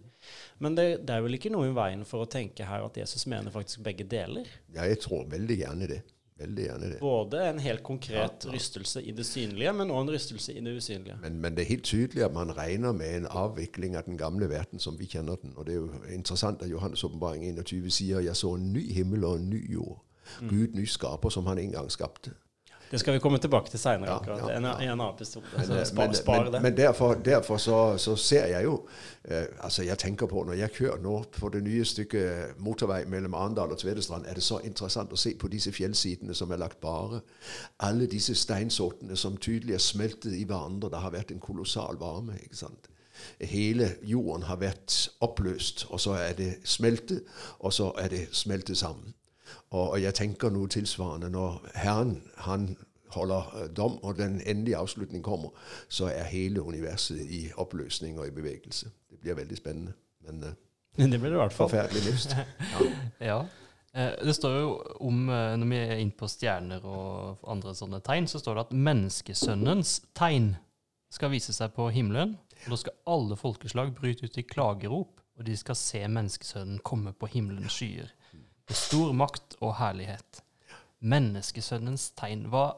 Men 0.63 0.77
det, 0.77 0.87
det, 1.03 1.13
er 1.13 1.25
vel 1.25 1.37
ikke 1.37 1.51
noe 1.53 1.69
i 1.69 1.75
veien 1.75 2.05
for 2.07 2.23
å 2.23 2.29
tenke 2.31 2.65
her 2.65 2.87
at 2.87 2.97
Jesus 2.97 3.27
mener 3.29 3.53
faktisk 3.53 3.83
begge 3.85 4.07
deler? 4.09 4.47
Ja, 4.73 4.87
jeg 4.87 5.03
tror 5.03 5.27
veldig 5.29 5.59
gjerne 5.59 5.89
det. 5.91 6.01
Veldig 6.39 6.63
gjerne 6.65 6.87
det. 6.91 6.97
Både 6.99 7.43
en 7.47 7.59
helt 7.63 7.83
konkret 7.83 8.15
ja, 8.43 8.47
ja. 8.47 8.53
rystelse 8.55 9.03
i 9.03 9.13
det 9.15 9.23
synlige, 9.27 9.71
men 9.75 9.91
også 9.91 10.03
en 10.03 10.13
rystelse 10.15 10.55
i 10.55 10.63
det 10.63 10.73
usynlige. 10.75 11.19
Men, 11.21 11.37
men, 11.43 11.55
det 11.55 11.63
er 11.63 11.69
helt 11.69 11.87
tydelig 11.87 12.25
at 12.25 12.33
man 12.35 12.51
regner 12.55 12.95
med 12.95 13.21
en 13.21 13.29
avvikling 13.29 13.95
av 13.95 14.07
den 14.07 14.17
gamle 14.19 14.49
verden 14.51 14.79
som 14.83 14.99
vi 14.99 15.07
kjenner 15.07 15.39
den. 15.43 15.53
Og 15.55 15.67
det 15.67 15.75
er 15.75 15.83
jo 15.83 16.01
interessant 16.11 16.63
at 16.63 16.71
Johannes' 16.71 17.05
åpenbaring 17.07 17.43
21 17.59 17.91
sier 17.91 18.19
'Jeg 18.19 18.35
så 18.35 18.55
en 18.55 18.73
ny 18.73 18.83
himmel 18.93 19.23
og 19.23 19.39
en 19.39 19.49
ny 19.49 19.63
jord'. 19.75 20.04
Mm. 20.41 20.49
Gud 20.49 20.79
ny 20.79 20.87
skaper 20.89 21.29
som 21.33 21.45
han 21.51 21.61
en 21.61 21.71
gang 21.71 21.91
skapte. 21.91 22.35
Det 22.91 22.99
skal 22.99 23.13
vi 23.13 23.19
komme 23.19 23.37
tilbake 23.37 23.69
til 23.69 23.79
seinere, 23.79 24.11
ja. 24.11 24.19
Ja, 24.27 24.49
ja. 24.49 24.57
En, 24.57 24.65
en, 24.65 24.89
annen 24.89 25.09
episode. 25.09 25.45
Men, 25.57 25.85
spar, 25.85 26.13
spar 26.13 26.43
men, 26.43 26.53
det. 26.53 26.61
men 26.61 26.77
derfor, 26.77 27.13
derfor 27.13 27.57
så, 27.57 27.97
så, 27.97 28.15
ser 28.15 28.45
jeg 28.45 28.63
jo 28.63 28.87
eh, 29.23 29.43
Altså, 29.63 29.83
jeg 29.83 29.97
tenker 29.97 30.25
på 30.27 30.43
når 30.43 30.53
jeg 30.53 30.69
kjører 30.77 31.01
nå 31.01 31.15
på 31.39 31.49
det 31.49 31.63
nye 31.65 31.85
stykket 31.85 32.61
motorvei 32.61 33.01
mellom 33.09 33.33
Arendal 33.33 33.73
og 33.73 33.81
Tvedestrand, 33.81 34.25
er 34.25 34.33
det 34.33 34.43
så 34.43 34.59
interessant 34.63 35.13
å 35.13 35.19
se 35.19 35.33
på 35.39 35.49
disse 35.49 35.73
fjellsidene 35.73 36.37
som 36.37 36.51
er 36.51 36.61
lagt 36.61 36.79
bare. 36.81 37.19
Alle 37.79 38.05
disse 38.07 38.35
steinsortene 38.35 39.17
som 39.17 39.37
tydelig 39.37 39.79
er 39.79 39.83
smeltet 39.83 40.37
i 40.37 40.45
hverandre. 40.45 40.93
Det 40.93 41.01
har 41.01 41.15
vært 41.17 41.33
en 41.33 41.41
kolossal 41.41 41.97
varme. 41.99 42.37
ikke 42.43 42.61
sant? 42.61 42.89
Hele 43.39 43.95
jorden 44.03 44.45
har 44.45 44.61
vært 44.61 45.09
oppløst, 45.25 45.87
og 45.89 45.99
så 45.99 46.19
er 46.21 46.33
det 46.37 46.53
smeltet, 46.63 47.23
og 47.59 47.73
så 47.73 47.91
er 47.97 48.13
det 48.13 48.27
smeltet 48.31 48.77
sammen. 48.77 49.15
Og, 49.69 49.89
og, 49.89 50.01
jeg 50.01 50.13
tenker 50.13 50.49
noe 50.49 50.67
tilsvarende. 50.67 51.29
Når 51.29 51.61
Herren 51.75 52.21
han 52.37 52.77
holder 53.15 53.55
øh, 53.57 53.69
dom, 53.77 54.03
og 54.03 54.17
den 54.17 54.41
endelige 54.45 54.77
avslutning 54.77 55.23
kommer, 55.23 55.49
så 55.89 56.05
er 56.05 56.23
hele 56.23 56.61
universet 56.61 57.21
i 57.29 57.49
oppløsning 57.57 58.19
og 58.19 58.27
i 58.27 58.31
bevegelse. 58.31 58.89
Det 59.11 59.19
blir 59.19 59.33
veldig 59.33 59.57
spennende. 59.57 59.93
Men 60.25 60.43
uh, 60.43 60.49
det 61.11 61.19
blir 61.19 61.29
det 61.29 61.37
i 61.37 61.43
hvert 61.43 61.53
fall. 61.53 61.69
Forferdelig 61.69 62.11
lyst. 62.11 62.35
Ja. 63.19 63.25
ja. 63.25 63.45
Eh, 63.95 64.11
det 64.25 64.33
står 64.35 64.55
jo 64.59 64.71
om, 64.99 65.29
eh, 65.29 65.57
Når 65.57 65.67
vi 65.69 65.75
er 65.75 65.95
inne 65.95 66.11
på 66.11 66.27
stjerner 66.27 66.83
og 66.83 67.39
andre 67.47 67.75
sånne 67.75 68.01
tegn, 68.03 68.27
så 68.27 68.39
står 68.39 68.55
det 68.55 68.65
at 68.65 68.73
menneskesønnens 68.75 70.01
tegn 70.13 70.55
skal 71.11 71.31
vise 71.31 71.53
seg 71.55 71.71
på 71.75 71.87
himmelen. 71.95 72.37
og 72.65 72.71
Da 72.71 72.75
skal 72.75 72.97
alle 73.07 73.35
folkeslag 73.35 73.93
bryte 73.95 74.25
ut 74.25 74.37
i 74.37 74.41
klagerop, 74.43 75.21
og 75.37 75.45
de 75.45 75.55
skal 75.57 75.75
se 75.75 76.07
menneskesønnen 76.07 76.79
komme 76.83 77.13
på 77.13 77.27
himmelens 77.27 77.71
skyer 77.71 78.11
med 78.67 78.75
stor 78.75 79.11
makt 79.11 79.57
og 79.61 79.75
herlighet. 79.79 80.41
Menneskesønnens 81.05 82.09
tegn, 82.17 82.47
hva, 82.49 82.71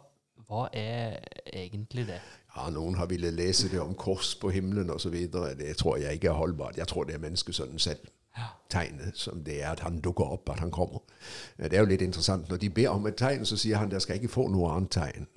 hva 0.48 0.68
er 0.74 1.20
egentlig 1.54 2.08
det? 2.10 2.20
Ja, 2.56 2.70
Noen 2.74 2.98
har 2.98 3.08
villet 3.12 3.36
lese 3.38 3.70
det 3.72 3.80
om 3.80 3.96
kors 3.96 4.36
på 4.42 4.50
himmelen 4.50 4.90
osv. 4.90 5.16
Det 5.32 5.78
tror 5.78 5.98
jeg 6.02 6.14
ikke 6.14 6.32
er 6.34 6.40
holdbart. 6.40 6.78
Jeg 6.78 6.88
tror 6.88 7.04
det 7.04 7.16
er 7.16 7.24
menneskesønnen 7.24 7.80
selv. 7.80 8.08
Tegnet 8.70 9.18
som 9.18 9.44
det 9.44 9.64
er 9.64 9.72
at 9.72 9.80
han 9.80 10.02
dukker 10.02 10.26
opp, 10.26 10.50
at 10.50 10.60
han 10.60 10.72
kommer. 10.72 11.00
Det 11.58 11.74
er 11.74 11.80
jo 11.80 11.90
litt 11.90 12.02
interessant. 12.02 12.50
Når 12.50 12.58
de 12.58 12.70
ber 12.70 12.90
om 12.90 13.08
et 13.08 13.16
tegn, 13.16 13.46
så 13.46 13.58
sier 13.58 13.78
han 13.78 13.90
dere 13.90 14.04
skal 14.04 14.20
ikke 14.20 14.34
få 14.34 14.48
noe 14.52 14.74
annet 14.76 14.92
tegn. 14.92 15.28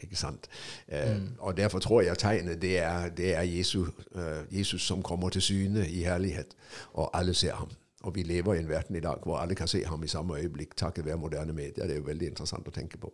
Ikke 0.00 0.16
sant? 0.16 0.48
Eh, 0.88 1.16
mm. 1.16 1.26
og 1.38 1.56
Derfor 1.56 1.78
tror 1.78 2.02
jeg 2.02 2.18
tegnet 2.18 2.62
det 2.62 2.78
er, 2.78 3.08
det 3.08 3.34
er 3.34 3.42
Jesus, 3.42 3.88
uh, 4.14 4.56
Jesus 4.58 4.82
som 4.82 5.02
kommer 5.02 5.28
til 5.28 5.42
syne 5.42 5.88
i 5.88 6.04
herlighet, 6.04 6.56
og 6.92 7.10
alle 7.12 7.34
ser 7.34 7.54
ham. 7.54 7.68
Og 8.00 8.14
vi 8.14 8.22
lever 8.22 8.54
i 8.54 8.58
en 8.58 8.68
verden 8.68 8.96
i 8.96 9.00
dag 9.00 9.20
hvor 9.22 9.36
alle 9.36 9.54
kan 9.54 9.68
se 9.68 9.82
ham 9.84 10.02
i 10.02 10.08
samme 10.08 10.38
øyeblikk 10.38 10.76
takket 10.76 11.04
være 11.04 11.16
moderne 11.16 11.52
medier. 11.52 11.86
Det 11.86 11.90
er 11.90 12.00
jo 12.00 12.06
veldig 12.06 12.30
interessant 12.32 12.68
å 12.68 12.72
tenke 12.72 12.98
på. 12.98 13.12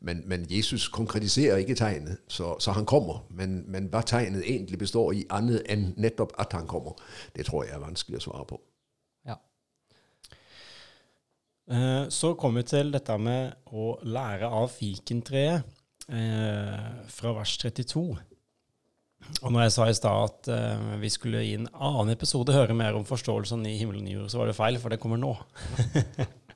Men, 0.00 0.22
men 0.26 0.46
Jesus 0.50 0.88
konkretiserer 0.88 1.56
ikke 1.56 1.74
tegnet, 1.74 2.18
så, 2.28 2.56
så 2.58 2.72
han 2.72 2.86
kommer. 2.86 3.26
Men, 3.30 3.62
men, 3.68 3.90
hva 3.92 4.00
tegnet 4.06 4.44
egentlig 4.46 4.78
består 4.78 5.12
i, 5.12 5.26
annet 5.30 5.62
enn 5.68 5.92
nettopp 5.96 6.32
at 6.40 6.56
han 6.56 6.66
kommer, 6.66 6.96
det 7.36 7.46
tror 7.48 7.66
jeg 7.66 7.76
er 7.76 7.84
vanskelig 7.84 8.22
å 8.22 8.24
svare 8.28 8.48
på. 8.48 8.60
Ja. 9.28 9.36
Eh, 11.68 12.08
så 12.08 12.34
kommer 12.34 12.62
vi 12.62 12.72
til 12.72 12.92
dette 12.92 13.18
med 13.18 13.72
å 13.72 13.94
lære 14.02 14.48
av 14.48 14.72
fikentreet 14.72 15.64
eh, 16.08 16.92
fra 17.08 17.36
vers 17.36 17.56
32. 17.60 18.06
Og 19.42 19.50
når 19.50 19.64
jeg 19.64 19.74
sa 19.74 19.86
i 19.88 19.94
stad 19.96 20.24
at 20.28 20.50
uh, 20.52 20.90
vi 21.02 21.10
skulle 21.12 21.42
i 21.42 21.54
en 21.56 21.68
annen 21.72 22.12
episode 22.14 22.54
høre 22.54 22.76
mer 22.78 22.96
om 22.98 23.06
forståelsen 23.06 23.64
i 23.66 23.76
himmelen 23.80 24.06
og 24.06 24.16
jord, 24.16 24.28
så 24.32 24.40
var 24.40 24.50
det 24.50 24.58
feil, 24.58 24.78
for 24.82 24.92
det 24.92 25.00
kommer 25.02 25.20
nå. 25.20 25.32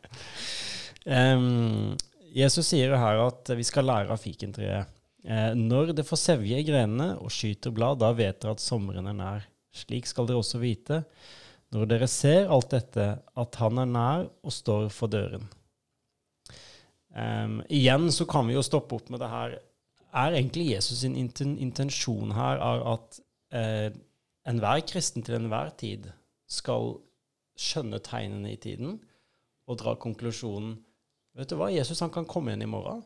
um, 1.16 1.96
Jesus 2.36 2.68
sier 2.70 2.94
her 3.00 3.24
at 3.24 3.50
vi 3.56 3.66
skal 3.66 3.88
lære 3.88 4.14
av 4.14 4.22
fikentreet. 4.22 4.92
Uh, 5.26 5.52
når 5.58 5.96
det 5.98 6.06
får 6.06 6.22
sevje 6.22 6.62
i 6.62 6.66
grenene 6.66 7.14
og 7.18 7.32
skyter 7.34 7.74
blad, 7.74 7.98
da 8.02 8.12
vet 8.14 8.38
dere 8.42 8.54
at 8.54 8.62
sommeren 8.62 9.10
er 9.10 9.18
nær. 9.18 9.50
Slik 9.76 10.06
skal 10.08 10.28
dere 10.28 10.40
også 10.40 10.62
vite, 10.62 11.02
når 11.74 11.90
dere 11.90 12.08
ser 12.08 12.52
alt 12.52 12.70
dette, 12.72 13.06
at 13.18 13.58
han 13.60 13.82
er 13.82 13.90
nær 13.90 14.28
og 14.46 14.54
står 14.54 14.86
for 14.94 15.10
døren. 15.12 15.48
Um, 17.16 17.62
igjen 17.72 18.10
så 18.12 18.26
kan 18.28 18.46
vi 18.46 18.54
jo 18.54 18.64
stoppe 18.64 18.98
opp 18.98 19.08
med 19.10 19.22
det 19.22 19.32
her 19.32 19.56
er 20.16 20.36
egentlig 20.36 20.70
Jesus 20.70 21.02
sin 21.04 21.16
intensjon 21.16 22.32
her 22.36 22.62
at 22.92 23.20
eh, 23.52 23.90
enhver 24.48 24.80
kristen 24.88 25.22
til 25.22 25.38
enhver 25.38 25.70
tid 25.78 26.08
skal 26.48 26.96
skjønne 27.56 27.98
tegnene 28.04 28.52
i 28.52 28.60
tiden 28.60 29.00
og 29.66 29.78
dra 29.78 29.94
konklusjonen 29.94 30.76
Vet 31.36 31.50
du 31.50 31.58
hva, 31.60 31.66
Jesus 31.68 32.00
han 32.00 32.08
kan 32.08 32.24
komme 32.24 32.48
igjen 32.48 32.62
i 32.64 32.68
morgen. 32.70 33.02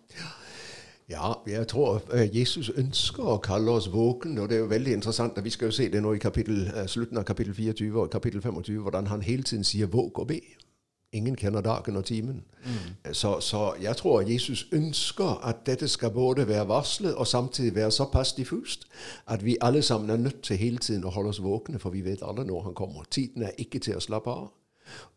Ja, 1.11 1.33
jeg 1.47 1.67
tror 1.69 1.97
uh, 2.15 2.37
Jesus 2.37 2.69
ønsker 2.79 3.27
å 3.27 3.41
kalle 3.43 3.73
oss 3.75 3.89
våkne, 3.91 4.37
og 4.39 4.51
det 4.51 4.61
er 4.61 4.61
jo 4.61 4.69
veldig 4.71 4.93
interessant. 5.01 5.41
Vi 5.43 5.51
skal 5.51 5.73
jo 5.73 5.75
se 5.75 5.89
det 5.91 5.99
nå 6.03 6.13
i 6.15 6.23
kapittel, 6.23 6.69
uh, 6.71 6.85
slutten 6.87 7.19
av 7.19 7.25
kapittel 7.27 7.57
24 7.57 7.91
og 7.99 8.13
kapittel 8.13 8.39
25, 8.45 8.79
hvordan 8.85 9.11
han 9.11 9.27
hele 9.27 9.43
tiden 9.43 9.67
sier 9.67 9.91
'våg 9.91 10.23
og 10.23 10.31
be'. 10.31 10.70
Ingen 11.13 11.37
kjenner 11.37 11.61
dagen 11.61 11.97
og 11.97 12.05
timen. 12.05 12.43
Mm. 12.65 13.13
Så, 13.13 13.41
så, 13.41 13.75
jeg 13.83 13.97
tror 13.97 14.21
Jesus 14.21 14.67
ønsker 14.73 15.41
at 15.45 15.57
dette 15.67 15.89
skal 15.89 16.11
både 16.11 16.49
være 16.49 16.69
varslet 16.69 17.15
og 17.15 17.27
samtidig 17.27 17.75
være 17.75 17.91
såpass 17.91 18.33
diffust 18.33 18.87
at 19.27 19.45
vi 19.45 19.57
alle 19.61 19.83
sammen 19.83 20.11
er 20.11 20.17
nødt 20.17 20.43
til 20.43 20.57
hele 20.57 20.79
tiden 20.79 21.05
å 21.05 21.11
holde 21.11 21.29
oss 21.29 21.43
våkne, 21.43 21.79
for 21.79 21.91
vi 21.91 22.05
vet 22.05 22.23
aldri 22.23 22.45
når 22.47 22.63
han 22.63 22.75
kommer. 22.75 23.03
Tiden 23.11 23.43
er 23.43 23.51
ikke 23.59 23.79
til 23.79 23.97
å 23.97 24.01
slappe 24.01 24.31
av. 24.31 24.53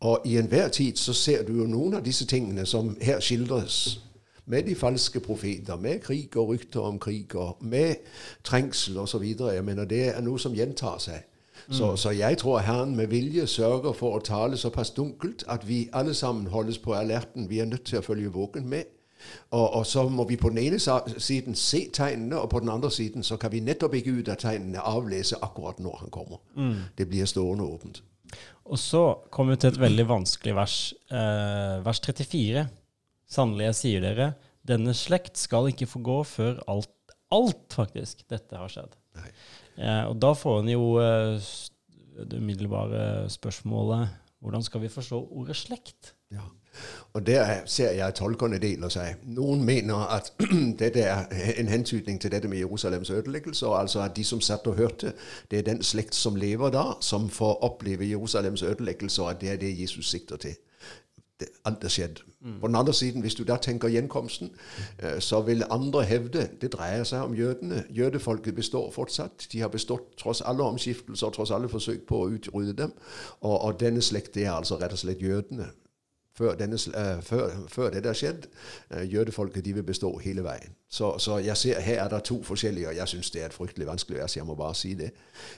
Og 0.00 0.26
i 0.26 0.38
enhver 0.38 0.68
tid 0.68 0.96
så 0.96 1.12
ser 1.12 1.44
du 1.46 1.52
jo 1.58 1.66
noen 1.66 1.94
av 1.94 2.02
disse 2.04 2.26
tingene 2.26 2.66
som 2.66 2.96
her 3.02 3.20
skildres 3.20 4.00
med 4.46 4.62
de 4.62 4.74
falske 4.74 5.20
profeter, 5.20 5.76
med 5.76 6.00
krig 6.00 6.36
og 6.36 6.48
rykter 6.48 6.80
om 6.80 6.98
krig, 6.98 7.34
og 7.34 7.56
med 7.60 7.94
trengsel 8.44 8.98
osv. 8.98 9.22
Jeg 9.24 9.64
mener, 9.64 9.84
det 9.84 10.08
er 10.08 10.20
noe 10.20 10.38
som 10.38 10.54
gjentar 10.54 10.98
seg. 10.98 11.22
Så, 11.70 11.90
Mm. 11.90 11.96
så 11.96 12.10
jeg 12.10 12.38
tror 12.38 12.58
Herren 12.58 12.96
med 12.96 13.06
vilje 13.06 13.46
sørger 13.46 13.92
for 13.92 14.18
å 14.18 14.22
tale 14.22 14.56
såpass 14.56 14.90
dunkelt 14.90 15.44
at 15.48 15.68
vi 15.68 15.88
alle 15.92 16.14
sammen 16.14 16.46
holdes 16.46 16.78
på 16.78 16.92
alerten. 16.94 17.48
Vi 17.48 17.58
er 17.58 17.64
nødt 17.66 17.84
til 17.84 17.98
å 17.98 18.02
følge 18.02 18.32
våken 18.32 18.66
med. 18.68 18.84
Og, 19.50 19.74
og 19.74 19.86
så 19.86 20.08
må 20.08 20.26
vi 20.28 20.36
på 20.36 20.50
den 20.52 20.58
ene 20.58 20.78
siden 21.18 21.54
se 21.54 21.88
tegnene, 21.92 22.36
og 22.36 22.50
på 22.50 22.60
den 22.60 22.68
andre 22.68 22.90
siden 22.90 23.22
så 23.22 23.36
kan 23.40 23.52
vi 23.52 23.60
nettopp 23.64 23.94
ikke 23.94 24.18
ut 24.18 24.28
av 24.28 24.36
tegnene 24.36 24.82
avlese 24.84 25.38
akkurat 25.42 25.80
når 25.80 25.96
han 26.02 26.10
kommer. 26.10 26.42
Mm. 26.56 26.74
Det 26.98 27.08
blir 27.08 27.24
stående 27.24 27.64
åpent. 27.64 28.02
Og 28.64 28.78
så 28.78 29.14
kommer 29.30 29.54
vi 29.54 29.60
til 29.64 29.72
et 29.72 29.80
veldig 29.80 30.06
vanskelig 30.08 30.54
vers. 30.56 30.76
Eh, 31.10 31.84
vers 31.84 32.00
34. 32.00 32.66
Sannelig, 33.30 33.64
jeg 33.70 33.74
sier 33.80 34.04
dere, 34.04 34.28
denne 34.66 34.92
slekt 34.96 35.36
skal 35.40 35.68
ikke 35.72 35.88
få 35.88 36.02
gå 36.04 36.20
før 36.28 36.60
alt, 36.68 36.90
alt 37.32 37.72
faktisk, 37.76 38.26
dette 38.28 38.56
har 38.56 38.68
skjedd. 38.72 38.92
Nei. 39.16 39.30
Eh, 39.78 40.04
og 40.08 40.18
da 40.22 40.32
får 40.38 40.60
en 40.62 40.68
jo 40.74 40.84
eh, 41.02 41.48
det 42.30 42.38
umiddelbare 42.38 43.30
spørsmålet 43.30 44.08
hvordan 44.44 44.62
skal 44.62 44.82
vi 44.84 44.88
forstå 44.92 45.18
ordet 45.32 45.56
slekt? 45.56 46.12
Ja. 46.32 46.42
Og 47.14 47.26
der 47.26 47.40
er- 47.40 47.62
ser 47.66 47.90
jeg 47.96 48.14
tolkerne 48.14 48.58
deler 48.58 48.88
seg. 48.92 49.14
Noen 49.24 49.62
mener 49.64 49.94
at 50.12 50.32
dette 50.82 51.00
er 51.00 51.24
en 51.56 51.68
hentydning 51.68 52.20
til 52.20 52.30
dette 52.34 52.48
med 52.48 52.58
Jerusalems 52.58 53.10
ødeleggelse, 53.10 53.66
altså 53.66 54.02
at 54.02 54.16
de 54.16 54.24
som 54.24 54.40
satt 54.40 54.66
og 54.66 54.76
hørte, 54.76 55.12
det 55.50 55.58
er 55.58 55.62
den 55.62 55.82
slekt 55.82 56.14
som 56.14 56.36
lever 56.36 56.70
da, 56.74 56.82
som 57.00 57.28
får 57.30 57.62
oppleve 57.64 58.10
Jerusalems 58.10 58.62
ødeleggelse, 58.62 59.22
og 59.22 59.30
at 59.30 59.40
det 59.40 59.50
er 59.52 59.56
det 59.56 59.80
Jesus 59.80 60.10
sikter 60.10 60.36
til. 60.36 60.56
Det, 61.40 61.48
alt 61.64 61.84
er 61.84 61.90
skjedd. 61.90 62.20
På 62.60 62.66
den 62.66 62.76
andre 62.76 62.94
siden, 62.94 63.20
hvis 63.20 63.34
du 63.34 63.42
da 63.44 63.56
tenker 63.56 63.88
gjenkomsten, 63.88 64.50
eh, 64.98 65.20
så 65.20 65.40
vil 65.42 65.64
andre 65.70 66.04
hevde 66.04 66.48
det 66.60 66.72
dreier 66.72 67.04
seg 67.04 67.24
om 67.26 67.34
jødene. 67.34 67.84
Jødefolket 67.90 68.54
består 68.54 68.90
fortsatt. 68.94 69.48
De 69.52 69.60
har 69.60 69.68
bestått 69.68 70.14
tross 70.20 70.40
alle 70.40 70.62
omskiftelser, 70.62 71.30
tross 71.30 71.50
alle 71.50 71.68
forsøk 71.68 72.06
på 72.06 72.20
å 72.22 72.28
utrydde 72.36 72.76
dem. 72.82 72.92
Og, 73.40 73.56
og 73.60 73.80
denne 73.80 74.02
slekt 74.02 74.36
er 74.36 74.52
altså 74.52 74.78
rett 74.78 74.92
og 74.92 75.02
slett 75.02 75.22
jødene 75.22 75.72
før, 76.38 76.54
denne, 76.58 76.74
eh, 76.74 77.22
før, 77.22 77.50
før 77.68 77.90
det 77.90 78.06
har 78.06 78.16
skjedd. 78.18 78.46
Uh, 78.90 79.14
jødefolket 79.14 79.64
de 79.64 79.72
vil 79.74 79.82
bestå 79.86 80.18
hele 80.18 80.42
veien. 80.44 80.74
Så, 80.90 81.18
så 81.18 81.38
jeg 81.38 81.56
ser, 81.56 81.80
her 81.80 82.02
er 82.04 82.08
det 82.08 82.22
to 82.24 82.42
forskjellige, 82.42 82.88
og 82.88 82.96
jeg 82.96 83.08
syns 83.08 83.30
det 83.30 83.42
er 83.42 83.46
et 83.46 83.54
fryktelig 83.54 83.86
vanskelig 83.86 84.18
vers. 84.18 84.36
Jeg 84.36 84.46
må 84.46 84.54
bare 84.54 84.74
si 84.74 84.94
det. 84.94 85.10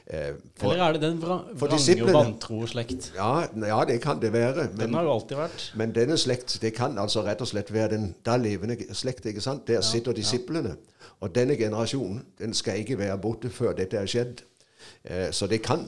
Eh, 0.07 0.33
for- 0.61 0.73
Eller 0.73 0.85
er 0.85 0.93
det 0.93 1.03
den 1.03 1.23
vra 1.23 1.39
vrange 1.53 2.03
og 2.05 2.13
vantro 2.13 2.67
slekt? 2.67 3.13
ja, 3.17 3.47
ja, 3.67 3.85
det 3.85 4.01
kan 4.01 4.21
det 4.23 4.33
være. 4.33 4.69
Den 4.79 4.95
har 4.95 5.03
jo 5.03 5.13
alltid 5.13 5.37
vært. 5.37 5.73
men 5.77 5.95
denne 5.95 6.17
slekt 6.19 6.59
det 6.63 6.75
kan 6.75 6.99
altså 6.99 7.25
rett 7.25 7.41
og 7.41 7.49
slett 7.49 7.73
være 7.73 7.91
den 7.91 8.15
da 8.25 8.37
levende 8.37 8.77
slekt. 8.93 9.27
ikke 9.27 9.41
sant? 9.41 9.67
Der 9.69 9.81
sitter 9.81 10.13
disiplene. 10.13 10.77
Og 11.21 11.35
denne 11.35 11.57
generasjonen 11.57 12.25
den 12.39 12.55
skal 12.55 12.79
ikke 12.79 12.99
være 12.99 13.19
borte 13.19 13.51
før 13.51 13.73
dette 13.73 13.97
er 13.97 14.07
skjedd. 14.07 14.43
Så 15.33 15.47
det 15.47 15.63
kan 15.63 15.87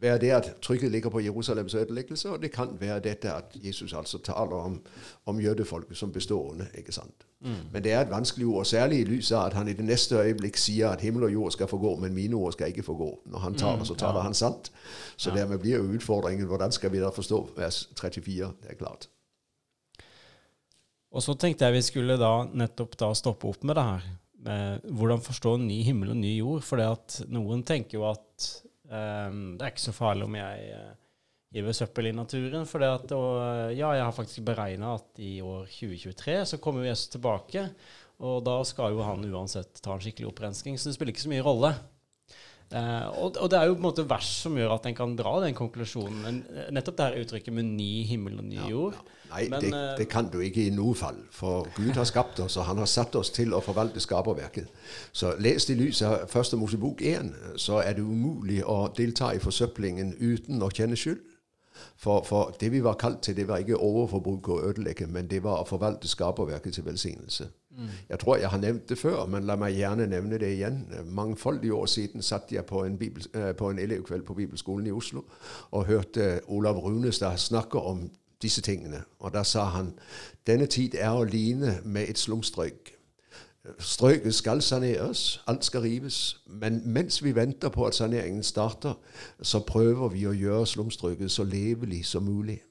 være 0.00 0.18
det 0.18 0.30
at 0.30 0.50
trykket 0.62 0.90
ligger 0.90 1.10
på 1.10 1.20
Jerusalems 1.20 1.74
ødeleggelse, 1.74 2.30
og 2.30 2.42
det 2.42 2.52
kan 2.52 2.76
være 2.80 3.00
dette 3.00 3.32
at 3.32 3.56
Jesus 3.64 3.92
altså 3.92 4.18
taler 4.18 4.56
om, 4.56 4.80
om 5.26 5.40
jødefolket 5.40 5.96
som 5.96 6.12
bestående. 6.12 6.66
ikke 6.74 6.92
sant? 6.92 7.26
Men 7.72 7.84
det 7.84 7.92
er 7.92 8.00
et 8.00 8.10
vanskelig 8.10 8.46
ord, 8.46 8.64
særlig 8.64 9.00
i 9.00 9.04
lys 9.04 9.32
av 9.32 9.46
at 9.46 9.54
han 9.54 9.68
i 9.68 9.72
det 9.72 9.84
neste 9.86 10.16
øyeblikk 10.18 10.56
sier 10.58 10.88
at 10.90 11.00
himmel 11.00 11.28
og 11.28 11.32
jord 11.32 11.52
skal 11.54 11.70
forgå, 11.70 11.96
men 12.02 12.14
mine 12.14 12.34
ord 12.36 12.52
skal 12.52 12.72
ikke 12.72 12.82
forgå. 12.82 13.20
Når 13.26 13.38
han 13.38 13.54
taler, 13.54 13.84
så 13.84 13.94
taler 13.94 14.26
han 14.26 14.34
sant. 14.34 14.72
Så 15.16 15.30
dermed 15.30 15.58
blir 15.62 15.76
jo 15.76 15.92
utfordringen 15.94 16.46
hvordan 16.46 16.74
skal 16.74 16.92
vi 16.92 17.02
da 17.02 17.12
forstå 17.14 17.44
vers 17.56 17.88
34? 18.00 18.50
Det 18.62 18.74
er 18.74 18.80
klart. 18.80 19.08
Og 21.14 21.22
så 21.22 21.34
tenkte 21.34 21.64
jeg 21.64 21.78
vi 21.78 21.82
skulle 21.86 22.18
da 22.20 22.32
nettopp 22.52 22.98
da 23.00 23.12
stoppe 23.16 23.48
opp 23.48 23.62
med 23.64 23.78
det 23.78 23.84
her. 23.86 24.08
Med 24.48 24.90
hvordan 24.98 25.22
forstå 25.22 25.56
ny 25.62 25.78
himmel 25.86 26.10
og 26.10 26.18
ny 26.18 26.34
jord. 26.40 26.66
For 26.66 26.82
noen 27.30 27.62
tenker 27.66 28.00
jo 28.00 28.08
at 28.10 28.48
det 28.88 29.64
er 29.64 29.72
ikke 29.72 29.88
så 29.88 29.94
farlig 29.96 30.24
om 30.24 30.36
jeg 30.38 30.68
eh, 30.72 30.92
hiver 31.56 31.76
søppel 31.76 32.10
i 32.10 32.16
naturen. 32.16 32.66
For 32.68 32.82
det 32.82 32.88
at 32.88 33.14
og, 33.16 33.38
ja, 33.76 33.92
jeg 33.98 34.04
har 34.04 34.16
faktisk 34.16 34.44
beregna 34.48 34.94
at 34.96 35.22
i 35.22 35.38
år 35.44 35.68
2023 35.70 36.38
så 36.52 36.60
kommer 36.62 36.88
Jesus 36.88 37.12
tilbake. 37.14 37.68
Og 38.18 38.40
da 38.46 38.56
skal 38.66 38.96
jo 38.96 39.04
han 39.06 39.22
uansett 39.28 39.78
ta 39.84 39.94
en 39.94 40.02
skikkelig 40.02 40.32
opprensking, 40.32 40.78
så 40.78 40.88
det 40.88 40.96
spiller 40.96 41.14
ikke 41.14 41.26
så 41.28 41.30
mye 41.30 41.44
rolle. 41.46 41.70
Eh, 42.68 43.06
og, 43.16 43.36
og 43.40 43.48
det 43.50 43.56
er 43.58 43.68
jo 43.70 43.76
på 43.78 43.80
en 43.80 43.86
måte 43.86 44.04
vers 44.08 44.28
som 44.42 44.56
gjør 44.58 44.74
at 44.74 44.86
en 44.90 44.96
kan 44.96 45.14
dra 45.16 45.38
den 45.44 45.54
konklusjonen. 45.56 46.18
Men 46.24 46.40
eh, 46.52 46.66
nettopp 46.74 46.98
det 46.98 47.06
her 47.06 47.22
uttrykket 47.22 47.54
med 47.56 47.70
ny 47.70 47.92
himmel 48.08 48.36
og 48.42 48.44
ny 48.44 48.58
jord. 48.68 48.98
Nei, 49.30 49.46
Men, 49.48 49.64
det, 49.64 49.72
eh, 49.72 49.94
det 50.02 50.08
kan 50.12 50.28
du 50.32 50.38
ikke 50.44 50.66
i 50.66 50.74
noe 50.74 50.96
fall. 50.98 51.22
For 51.32 51.68
Gud 51.76 51.96
har 51.96 52.08
skapt 52.08 52.40
oss, 52.44 52.58
og 52.60 52.68
han 52.68 52.80
har 52.82 52.90
satt 52.90 53.16
oss 53.16 53.32
til 53.32 53.56
å 53.56 53.62
forvalte 53.64 54.02
skaperverket. 54.04 54.68
Så 55.12 55.32
lest 55.40 55.72
i 55.72 55.78
lys 55.78 56.02
av 56.04 56.28
Første 56.28 56.60
Mosebok 56.60 57.00
1, 57.00 57.32
så 57.56 57.80
er 57.80 57.96
det 57.96 58.04
umulig 58.04 58.60
å 58.64 58.86
delta 58.96 59.32
i 59.32 59.42
forsøplingen 59.42 60.14
uten 60.20 60.62
å 60.62 60.72
kjenne 60.72 60.96
skyld. 60.98 61.24
For, 61.96 62.24
for 62.26 62.54
det 62.60 62.72
vi 62.74 62.80
var 62.82 62.98
kalt 62.98 63.22
til, 63.22 63.36
det 63.38 63.46
var 63.48 63.62
ikke 63.62 63.78
overforbruk 63.78 64.48
og 64.48 64.64
ødelegge, 64.70 65.06
men 65.06 65.28
det 65.30 65.44
var 65.44 65.62
å 65.62 65.68
forvalte 65.68 66.10
skaperverket 66.10 66.74
til 66.74 66.86
velsignelse. 66.86 67.48
Jeg 68.08 68.18
tror 68.18 68.36
jeg 68.36 68.48
har 68.48 68.58
nevnt 68.58 68.88
det 68.88 68.98
før, 68.98 69.26
men 69.26 69.46
la 69.46 69.56
meg 69.56 69.76
gjerne 69.76 70.06
nevne 70.06 70.38
det 70.38 70.52
igjen. 70.56 70.80
Mangfoldige 71.04 71.74
år 71.74 71.86
siden 71.86 72.22
satt 72.22 72.52
jeg 72.52 72.66
på 72.66 72.84
en, 72.84 72.98
bibel, 72.98 73.26
eh, 73.34 73.54
på 73.56 73.70
en 73.70 73.78
elevkveld 73.78 74.22
på 74.22 74.34
Bibelskolen 74.34 74.86
i 74.86 74.90
Oslo 74.90 75.24
og 75.70 75.86
hørte 75.86 76.40
Olav 76.46 76.78
Runestad 76.78 77.36
snakke 77.36 77.78
om 77.78 78.10
disse 78.42 78.62
tingene. 78.62 79.02
Og 79.18 79.34
da 79.34 79.42
sa 79.42 79.64
han 79.64 79.92
denne 80.46 80.66
tid 80.66 80.94
er 80.94 81.10
å 81.10 81.24
ligne 81.24 81.80
med 81.84 82.08
et 82.08 82.18
slumstrøk. 82.18 82.94
Strøket 83.78 84.34
skal 84.34 84.62
saneres, 84.62 85.42
alt 85.46 85.64
skal 85.64 85.80
rives. 85.80 86.40
Men 86.46 86.80
mens 86.84 87.24
vi 87.24 87.34
venter 87.34 87.68
på 87.68 87.86
at 87.86 87.94
saneringen 87.94 88.42
starter, 88.42 88.94
så 89.42 89.60
prøver 89.60 90.08
vi 90.08 90.26
å 90.26 90.32
gjøre 90.32 90.66
slumstrøket 90.66 91.30
så 91.30 91.44
levelig 91.44 92.06
som 92.06 92.22
mulig. 92.22 92.62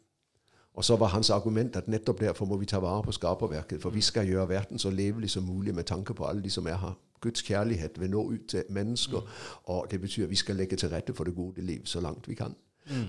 Og 0.77 0.85
så 0.85 0.95
var 0.95 1.07
hans 1.07 1.29
argument 1.29 1.75
at 1.75 1.87
nettopp 1.87 2.19
derfor 2.21 2.45
må 2.45 2.57
vi 2.61 2.65
ta 2.69 2.77
vare 2.77 3.03
på 3.03 3.11
skaperverket, 3.11 3.81
for 3.81 3.89
vi 3.89 4.01
skal 4.01 4.27
gjøre 4.29 4.49
verden 4.49 4.79
så 4.79 4.91
levelig 4.93 5.29
som 5.33 5.43
mulig 5.43 5.73
med 5.75 5.83
tanke 5.89 6.13
på 6.13 6.25
alle 6.25 6.43
de 6.43 6.49
som 6.53 6.67
er 6.67 6.77
her. 6.77 6.93
Guds 7.21 7.41
kjærlighet 7.41 7.99
vil 7.99 8.11
nå 8.13 8.21
ut 8.29 8.45
til 8.47 8.63
mennesker, 8.69 9.25
og 9.63 9.87
det 9.91 10.01
betyr 10.01 10.23
at 10.23 10.29
vi 10.29 10.35
skal 10.35 10.55
legge 10.55 10.77
til 10.77 10.89
rette 10.89 11.13
for 11.17 11.23
det 11.23 11.35
gode 11.35 11.61
liv 11.61 11.85
så 11.85 12.01
langt 12.01 12.29
vi 12.29 12.35
kan. 12.35 12.53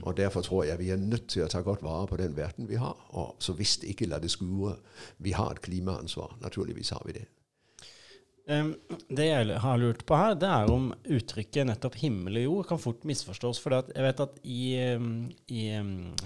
Og 0.02 0.16
Derfor 0.16 0.40
tror 0.40 0.64
jeg 0.64 0.78
vi 0.78 0.90
er 0.90 0.96
nødt 0.96 1.28
til 1.28 1.44
å 1.44 1.48
ta 1.48 1.60
godt 1.60 1.82
vare 1.82 2.06
på 2.06 2.16
den 2.16 2.36
verden 2.36 2.68
vi 2.68 2.74
har, 2.74 2.96
og 3.08 3.36
så 3.38 3.52
visst 3.52 3.84
ikke 3.84 4.06
la 4.06 4.18
det 4.18 4.30
skure. 4.30 4.76
Vi 5.18 5.30
har 5.30 5.50
et 5.50 5.62
klimaansvar. 5.62 6.38
Naturligvis 6.40 6.90
har 6.90 7.02
vi 7.06 7.12
det. 7.12 7.26
Det 8.48 9.26
jeg 9.26 9.56
har 9.60 9.80
lurt 9.80 10.06
på 10.08 10.16
her, 10.16 10.36
det 10.40 10.48
er 10.48 10.70
om 10.72 10.86
uttrykket 11.04 11.68
nettopp 11.68 11.98
himmel 12.00 12.38
og 12.40 12.46
jord 12.46 12.68
kan 12.70 12.80
fort 12.80 13.02
misforstås. 13.08 13.60
For 13.60 13.76
jeg 13.76 14.04
vet 14.06 14.22
at 14.24 14.38
i, 14.40 14.62
i 15.52 15.64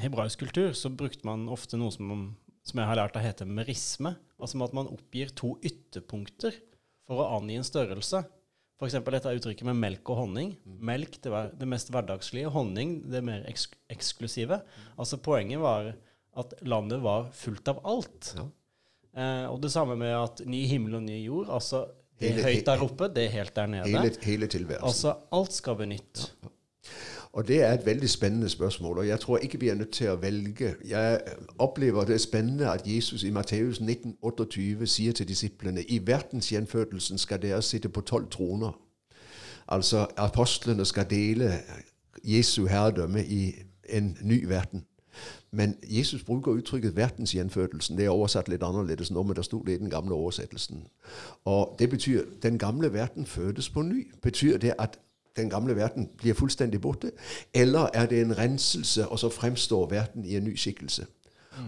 hebraisk 0.03 0.45
kultur 0.45 0.71
så 0.79 0.93
brukte 0.95 1.27
man 1.27 1.49
ofte 1.51 1.81
noe 1.81 1.91
som, 1.95 2.13
som 2.63 2.79
jeg 2.79 2.91
har 2.91 3.01
lært 3.01 3.19
å 3.19 3.25
hete 3.25 3.49
merisme. 3.49 4.15
Altså 4.39 4.61
at 4.63 4.77
man 4.77 4.91
oppgir 4.93 5.35
to 5.35 5.57
ytterpunkter 5.67 6.55
for 7.09 7.25
å 7.25 7.41
angi 7.41 7.59
en 7.59 7.67
størrelse. 7.67 8.23
F.eks. 8.79 8.97
dette 9.03 9.35
uttrykket 9.39 9.67
med 9.69 9.79
melk 9.79 10.11
og 10.11 10.25
honning. 10.25 10.57
Melk 10.65 11.19
det 11.23 11.31
var 11.31 11.51
det 11.59 11.69
mest 11.71 11.91
hverdagslige, 11.95 12.51
honning 12.55 13.01
det 13.11 13.23
mer 13.27 13.45
eks 13.51 13.69
eksklusive. 13.93 14.59
Altså 14.95 15.19
Poenget 15.23 15.63
var 15.63 15.93
at 16.39 16.55
landet 16.67 17.03
var 17.05 17.29
fullt 17.37 17.71
av 17.71 17.83
alt. 17.87 18.33
Ja. 18.39 18.47
Eh, 19.13 19.47
og 19.51 19.61
det 19.63 19.71
samme 19.75 19.99
med 20.01 20.15
at 20.17 20.43
ny 20.49 20.65
himmel 20.71 20.97
og 20.99 21.05
ny 21.07 21.19
jord. 21.21 21.51
Altså 21.53 21.85
det 22.23 22.33
er 22.39 22.49
høyt 22.49 22.67
der 22.67 22.85
oppe, 22.87 23.11
det 23.15 23.25
er 23.27 23.37
helt 23.37 23.57
der 23.57 23.67
nede. 23.67 23.89
Hele, 23.89 24.13
hele 24.23 24.47
tilværelsen. 24.47 24.89
Altså 24.89 25.15
alt 25.33 25.53
skal 25.53 25.77
bli 25.77 25.87
nytt. 25.95 26.27
Og 27.33 27.49
det 27.49 27.63
er 27.63 27.73
et 27.73 27.87
veldig 27.87 28.11
spennende 28.11 28.49
spørsmål, 28.49 28.99
og 28.99 29.09
jeg 29.09 29.21
tror 29.21 29.39
ikke 29.39 29.61
vi 29.61 29.69
er 29.69 29.75
nødt 29.75 29.91
til 29.97 30.11
å 30.13 30.19
velge. 30.21 30.75
Jeg 30.89 31.21
opplever 31.59 32.05
det 32.05 32.21
spennende 32.21 32.69
at 32.71 32.83
Jesus 32.85 33.23
i 33.25 33.31
Matteus 33.33 33.81
1928 33.81 34.87
sier 34.87 35.13
til 35.17 35.29
disiplene 35.29 35.83
i 35.83 36.01
verdensgjenfødelsen 36.07 37.19
skal 37.19 37.41
dere 37.43 37.63
sitte 37.63 37.89
på 37.89 38.01
tolv 38.01 38.29
troner. 38.29 38.77
Altså 39.69 40.07
apostlene 40.17 40.85
skal 40.85 41.09
dele 41.11 41.55
Jesu 42.25 42.67
herredømme 42.67 43.25
i 43.25 43.55
en 43.89 44.17
ny 44.23 44.49
verden. 44.49 44.85
Men 45.53 45.77
Jesus 45.91 46.25
bruker 46.25 46.53
uttrykket 46.53 46.97
'verdensgjenfødelsen'. 46.97 47.97
Det 47.97 48.05
er 48.05 48.11
oversatt 48.11 48.49
litt 48.49 48.63
annerledes 48.63 49.11
nå, 49.11 49.23
men 49.23 49.37
det 49.37 49.45
sto 49.45 49.63
det 49.67 49.73
i 49.73 49.79
den 49.79 49.91
gamle 49.91 50.15
oversettelsen. 50.15 50.87
Og 51.45 51.77
Det 51.79 51.91
betyr 51.91 52.25
den 52.43 52.59
gamle 52.59 52.93
verden 52.93 53.27
fødes 53.27 53.71
på 53.71 53.83
ny. 53.83 54.13
Betyr 54.23 54.59
det 54.59 54.75
at 54.79 54.99
den 55.37 55.51
gamle 55.51 55.77
verden 55.77 56.09
blir 56.19 56.35
fullstendig 56.35 56.81
borte? 56.81 57.11
Eller 57.55 57.89
er 57.95 58.07
det 58.07 58.21
en 58.21 58.39
renselse, 58.39 59.09
og 59.09 59.19
så 59.19 59.29
fremstår 59.29 59.87
verden 59.87 60.25
i 60.25 60.37
en 60.37 60.45
ny 60.45 60.57
skikkelse? 60.57 61.07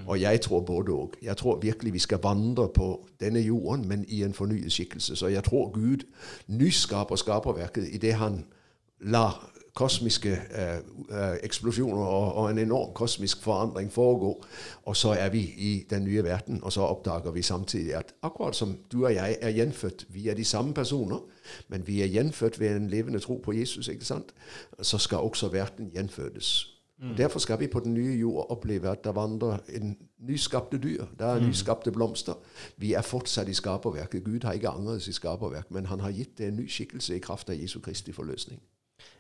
Og 0.07 0.21
jeg 0.21 0.41
tror 0.41 0.61
både 0.61 0.93
og. 0.93 1.15
Jeg 1.23 1.37
tror 1.37 1.59
virkelig 1.59 1.93
vi 1.93 1.99
skal 1.99 2.19
vandre 2.23 2.69
på 2.75 3.09
denne 3.21 3.41
jorden, 3.41 3.89
men 3.89 4.05
i 4.09 4.23
en 4.23 4.35
fornyet 4.35 4.73
skikkelse. 4.73 5.17
Så 5.17 5.27
jeg 5.27 5.45
tror 5.45 5.71
Gud 5.71 5.97
nyskaper 6.47 7.17
skaperverket 7.17 7.89
i 7.93 7.99
det 7.99 8.15
han 8.15 8.45
lar 9.01 9.51
kosmiske 9.75 10.31
uh, 10.31 10.79
uh, 11.11 11.37
eksplosjoner 11.43 12.03
og, 12.03 12.35
og, 12.35 12.51
en 12.51 12.59
enorm 12.59 12.93
kosmisk 12.95 13.43
forandring 13.43 13.93
foregår. 13.93 14.45
Og 14.85 14.97
så 14.97 15.13
er 15.13 15.29
vi 15.29 15.41
i 15.41 15.87
den 15.91 16.05
nye 16.05 16.25
verden, 16.25 16.61
og 16.63 16.73
så 16.73 16.81
oppdager 16.81 17.31
vi 17.31 17.43
samtidig 17.43 17.95
at 17.95 18.15
akkurat 18.23 18.57
som 18.57 18.79
du 18.93 19.05
og 19.05 19.15
jeg 19.15 19.37
er 19.41 19.51
gjenfødt, 19.51 20.07
vi 20.09 20.29
er 20.29 20.35
de 20.35 20.45
samme 20.45 20.75
personer, 20.75 21.19
men 21.69 21.87
vi 21.87 22.03
er 22.03 22.07
gjenfødt 22.07 22.61
ved 22.61 22.77
en 22.77 22.89
levende 22.89 23.19
tro 23.19 23.41
på 23.45 23.53
Jesus, 23.53 23.89
ikke 23.89 24.05
sant? 24.05 24.35
så 24.83 24.99
skal 24.99 25.19
også 25.19 25.49
verden 25.49 25.91
gjenfødes. 25.95 26.75
Mm. 26.99 27.17
Derfor 27.17 27.39
skal 27.39 27.61
vi 27.61 27.67
på 27.67 27.81
den 27.81 27.95
nye 27.95 28.19
jord 28.19 28.47
oppleve 28.51 28.91
at 28.91 29.05
der 29.05 29.13
vandrer 29.13 29.59
en 29.69 29.97
nyskapte 30.19 30.79
dyr. 30.79 31.05
Der 31.19 31.27
er 31.27 31.41
mm. 31.41 31.47
nyskapte 31.47 31.93
blomster. 31.93 32.35
Vi 32.77 32.93
er 32.93 33.03
fortsatt 33.03 33.49
i 33.49 33.55
skaperverket. 33.55 34.25
Gud 34.25 34.45
har 34.45 34.53
ikke 34.53 34.69
angret 34.69 35.03
sitt 35.03 35.15
skaperverk, 35.15 35.71
men 35.71 35.87
han 35.87 36.01
har 36.01 36.11
gitt 36.11 36.39
det 36.39 36.49
en 36.49 36.57
ny 36.57 36.69
skikkelse 36.69 37.17
i 37.17 37.19
kraft 37.19 37.51
av 37.51 37.61
Jesu 37.63 37.81
Kristi 37.81 38.13
forløsning. 38.13 38.61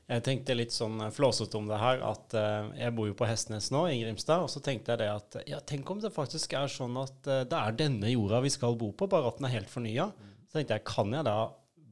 Jeg 0.04 0.20
tenkte 0.20 0.56
litt 0.56 0.74
sånn 0.74 0.98
eh, 1.00 1.12
flåsete 1.14 1.56
om 1.56 1.68
det 1.70 1.78
her 1.80 2.02
at 2.04 2.34
uh, 2.36 2.68
jeg 2.76 2.92
bor 2.96 3.08
jo 3.08 3.16
på 3.16 3.28
Hestnes 3.28 3.70
nå, 3.72 3.86
i 3.88 4.02
Grimstad. 4.02 4.44
Og 4.44 4.52
så 4.52 4.60
tenkte 4.64 4.92
jeg 4.92 5.00
det 5.00 5.08
at 5.08 5.38
ja, 5.48 5.60
tenk 5.64 5.88
om 5.90 6.02
det 6.02 6.12
faktisk 6.12 6.52
er 6.58 6.68
sånn 6.68 6.98
at 7.00 7.16
uh, 7.30 7.40
det 7.48 7.60
er 7.60 7.78
denne 7.78 8.12
jorda 8.12 8.42
vi 8.44 8.52
skal 8.52 8.76
bo 8.80 8.90
på, 8.92 9.08
bare 9.08 9.32
at 9.32 9.40
den 9.40 9.48
er 9.48 9.56
helt 9.56 9.72
fornya. 9.72 10.10
Så 10.44 10.58
tenkte 10.58 10.76
jeg, 10.76 10.84
kan 10.90 11.16
jeg 11.16 11.24
da 11.24 11.38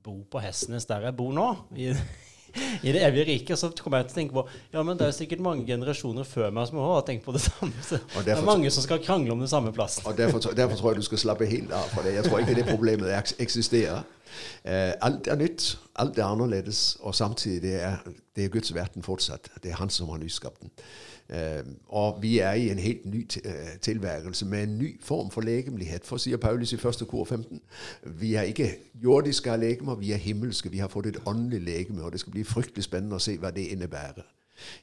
bo 0.05 0.19
på 0.29 0.43
Hestnes 0.45 0.85
der 0.91 1.09
jeg 1.09 1.17
bor 1.17 1.33
nå? 1.33 1.49
I, 1.73 1.89
i 2.87 2.93
det 2.93 3.01
evige 3.01 3.31
riket. 3.31 3.57
Så 3.57 3.73
kommer 3.81 4.03
jeg 4.03 4.11
til 4.11 4.19
å 4.19 4.21
tenke 4.21 4.37
på 4.37 4.45
ja, 4.77 4.85
men 4.85 5.01
det 5.01 5.09
er 5.09 5.17
sikkert 5.17 5.45
mange 5.49 5.65
generasjoner 5.73 6.29
før 6.29 6.53
meg 6.53 6.69
som 6.69 6.85
har 6.85 7.07
tenkt 7.09 7.25
på 7.25 7.33
det 7.33 7.47
samme. 7.47 7.73
Så 7.81 7.97
derfor, 7.97 8.29
det 8.29 8.37
er 8.37 8.49
mange 8.51 8.77
som 8.77 8.85
skal 8.85 9.01
krangle 9.01 9.33
om 9.33 9.41
den 9.41 9.49
samme 9.49 9.73
plassen. 9.73 10.05
Og 10.05 10.21
derfor, 10.21 10.53
derfor, 10.53 10.77
tror 10.77 10.93
jeg 10.93 11.01
du 11.01 11.09
skal 11.09 11.25
slappe 11.25 11.49
helt 11.49 11.73
av 11.81 11.89
for 11.97 12.05
det. 12.05 12.19
Jeg 12.19 12.29
tror 12.29 12.45
ikke 12.45 12.61
det 12.61 12.69
problemet 12.69 13.41
eksisterer. 13.41 14.05
Uh, 14.65 14.93
alt 15.01 15.27
er 15.27 15.37
nytt. 15.37 15.79
Alt 15.97 16.19
er 16.19 16.25
annerledes. 16.25 16.97
Og 17.01 17.15
samtidig 17.15 17.73
er 17.73 17.97
det 18.37 18.45
er 18.45 18.49
Guds 18.49 18.75
verden 18.75 19.03
fortsatt. 19.03 19.51
Det 19.63 19.71
er 19.71 19.75
Han 19.77 19.91
som 19.91 20.09
har 20.09 20.19
nyskapt 20.19 20.61
den. 20.61 20.71
Uh, 21.33 21.73
og 21.89 22.23
vi 22.23 22.39
er 22.39 22.53
i 22.53 22.71
en 22.71 22.79
helt 22.79 23.07
ny 23.07 23.29
uh, 23.47 23.53
tilværelse 23.81 24.47
med 24.47 24.63
en 24.63 24.79
ny 24.79 25.01
form 25.03 25.31
for 25.31 25.41
legemlighet. 25.41 26.07
For 26.07 26.17
sier 26.17 26.37
Paulus 26.37 26.73
i 26.73 26.77
1. 26.77 27.09
kor 27.09 27.25
15. 27.25 27.61
Vi 28.05 28.35
er 28.35 28.43
ikke 28.43 28.75
jordiske 28.95 29.57
legemer, 29.57 29.95
vi 29.95 30.13
er 30.13 30.17
himmelske. 30.17 30.71
Vi 30.71 30.79
har 30.79 30.89
fått 30.89 31.07
et 31.07 31.23
åndelig 31.27 31.61
legeme, 31.61 32.03
og 32.03 32.13
det 32.13 32.21
skal 32.21 32.33
bli 32.33 32.45
fryktelig 32.45 32.85
spennende 32.85 33.17
å 33.17 33.23
se 33.23 33.37
hva 33.37 33.51
det 33.51 33.69
innebærer. 33.73 34.27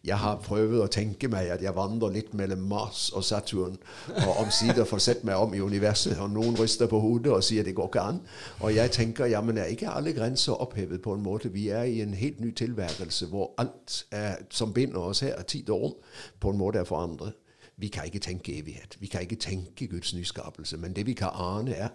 Jeg 0.04 0.18
har 0.18 0.40
prøvd 0.44 0.82
å 0.84 0.88
tenke 0.92 1.30
meg 1.32 1.50
at 1.54 1.64
jeg 1.64 1.76
vandrer 1.76 2.14
litt 2.14 2.34
mellom 2.38 2.62
Mars 2.72 3.10
og 3.16 3.24
Saturn, 3.24 3.78
og 4.26 4.42
omsider 4.42 4.88
får 4.88 5.04
sett 5.04 5.24
meg 5.28 5.40
om 5.40 5.54
i 5.54 5.62
universet, 5.62 6.18
og 6.20 6.32
noen 6.34 6.58
ryster 6.60 6.90
på 6.92 7.00
hodet 7.00 7.34
og 7.34 7.44
sier 7.46 7.68
det 7.68 7.76
går 7.78 7.92
ikke 7.92 8.06
an. 8.14 8.22
Og 8.60 8.74
jeg 8.76 8.92
tenker 8.96 9.32
jammen 9.32 9.58
er 9.58 9.72
ikke 9.74 9.92
alle 9.92 10.14
grenser 10.18 10.60
opphevet 10.60 11.02
på 11.02 11.14
en 11.16 11.24
måte? 11.24 11.54
Vi 11.54 11.70
er 11.70 11.84
i 11.84 12.02
en 12.02 12.14
helt 12.14 12.40
ny 12.40 12.52
tilværelse 12.52 13.30
hvor 13.32 13.54
alt 13.58 14.04
er, 14.12 14.42
som 14.50 14.74
binder 14.74 15.12
oss 15.12 15.24
her, 15.26 15.42
tid 15.44 15.70
og 15.70 15.82
rom, 15.84 15.96
på 16.40 16.52
en 16.52 16.60
måte 16.60 16.82
er 16.82 16.90
forandret. 16.90 17.38
Vi 17.80 17.88
kan 17.88 18.06
ikke 18.06 18.20
tenke 18.20 18.60
evighet. 18.60 18.98
Vi 19.00 19.08
kan 19.08 19.22
ikke 19.22 19.36
tenke 19.36 19.88
Guds 19.88 20.14
nyskapelse. 20.14 20.78
Men 20.78 20.96
det 20.96 21.06
vi 21.08 21.14
kan 21.14 21.30
ane, 21.34 21.76
er 21.76 21.90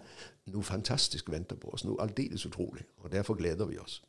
noe 0.49 0.63
fantastisk 0.63 1.29
venter 1.29 1.59
på 1.61 1.69
oss. 1.69 1.85
Noe 1.85 2.01
aldeles 2.01 2.45
utrolig. 2.45 2.87
Og 3.03 3.11
derfor 3.11 3.37
gleder 3.37 3.65
vi 3.69 3.77
oss. 3.77 4.01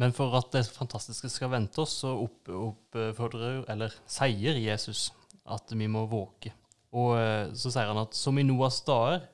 Men 0.00 0.14
for 0.16 0.32
at 0.38 0.48
det 0.54 0.64
fantastiske 0.72 1.28
skal 1.28 1.52
vente 1.52 1.82
oss, 1.82 1.98
så 2.02 2.14
oppfordrer, 2.22 3.64
eller 3.68 3.92
sier 4.08 4.56
Jesus 4.56 5.10
at 5.50 5.74
vi 5.76 5.88
må 5.90 6.06
våke. 6.08 6.54
Og 6.96 7.14
eh, 7.18 7.50
så 7.54 7.72
sier 7.72 7.90
han 7.90 8.00
at 8.00 8.16
som 8.16 8.38
i 8.40 8.46
Noas 8.46 8.80
dager, 8.86 9.26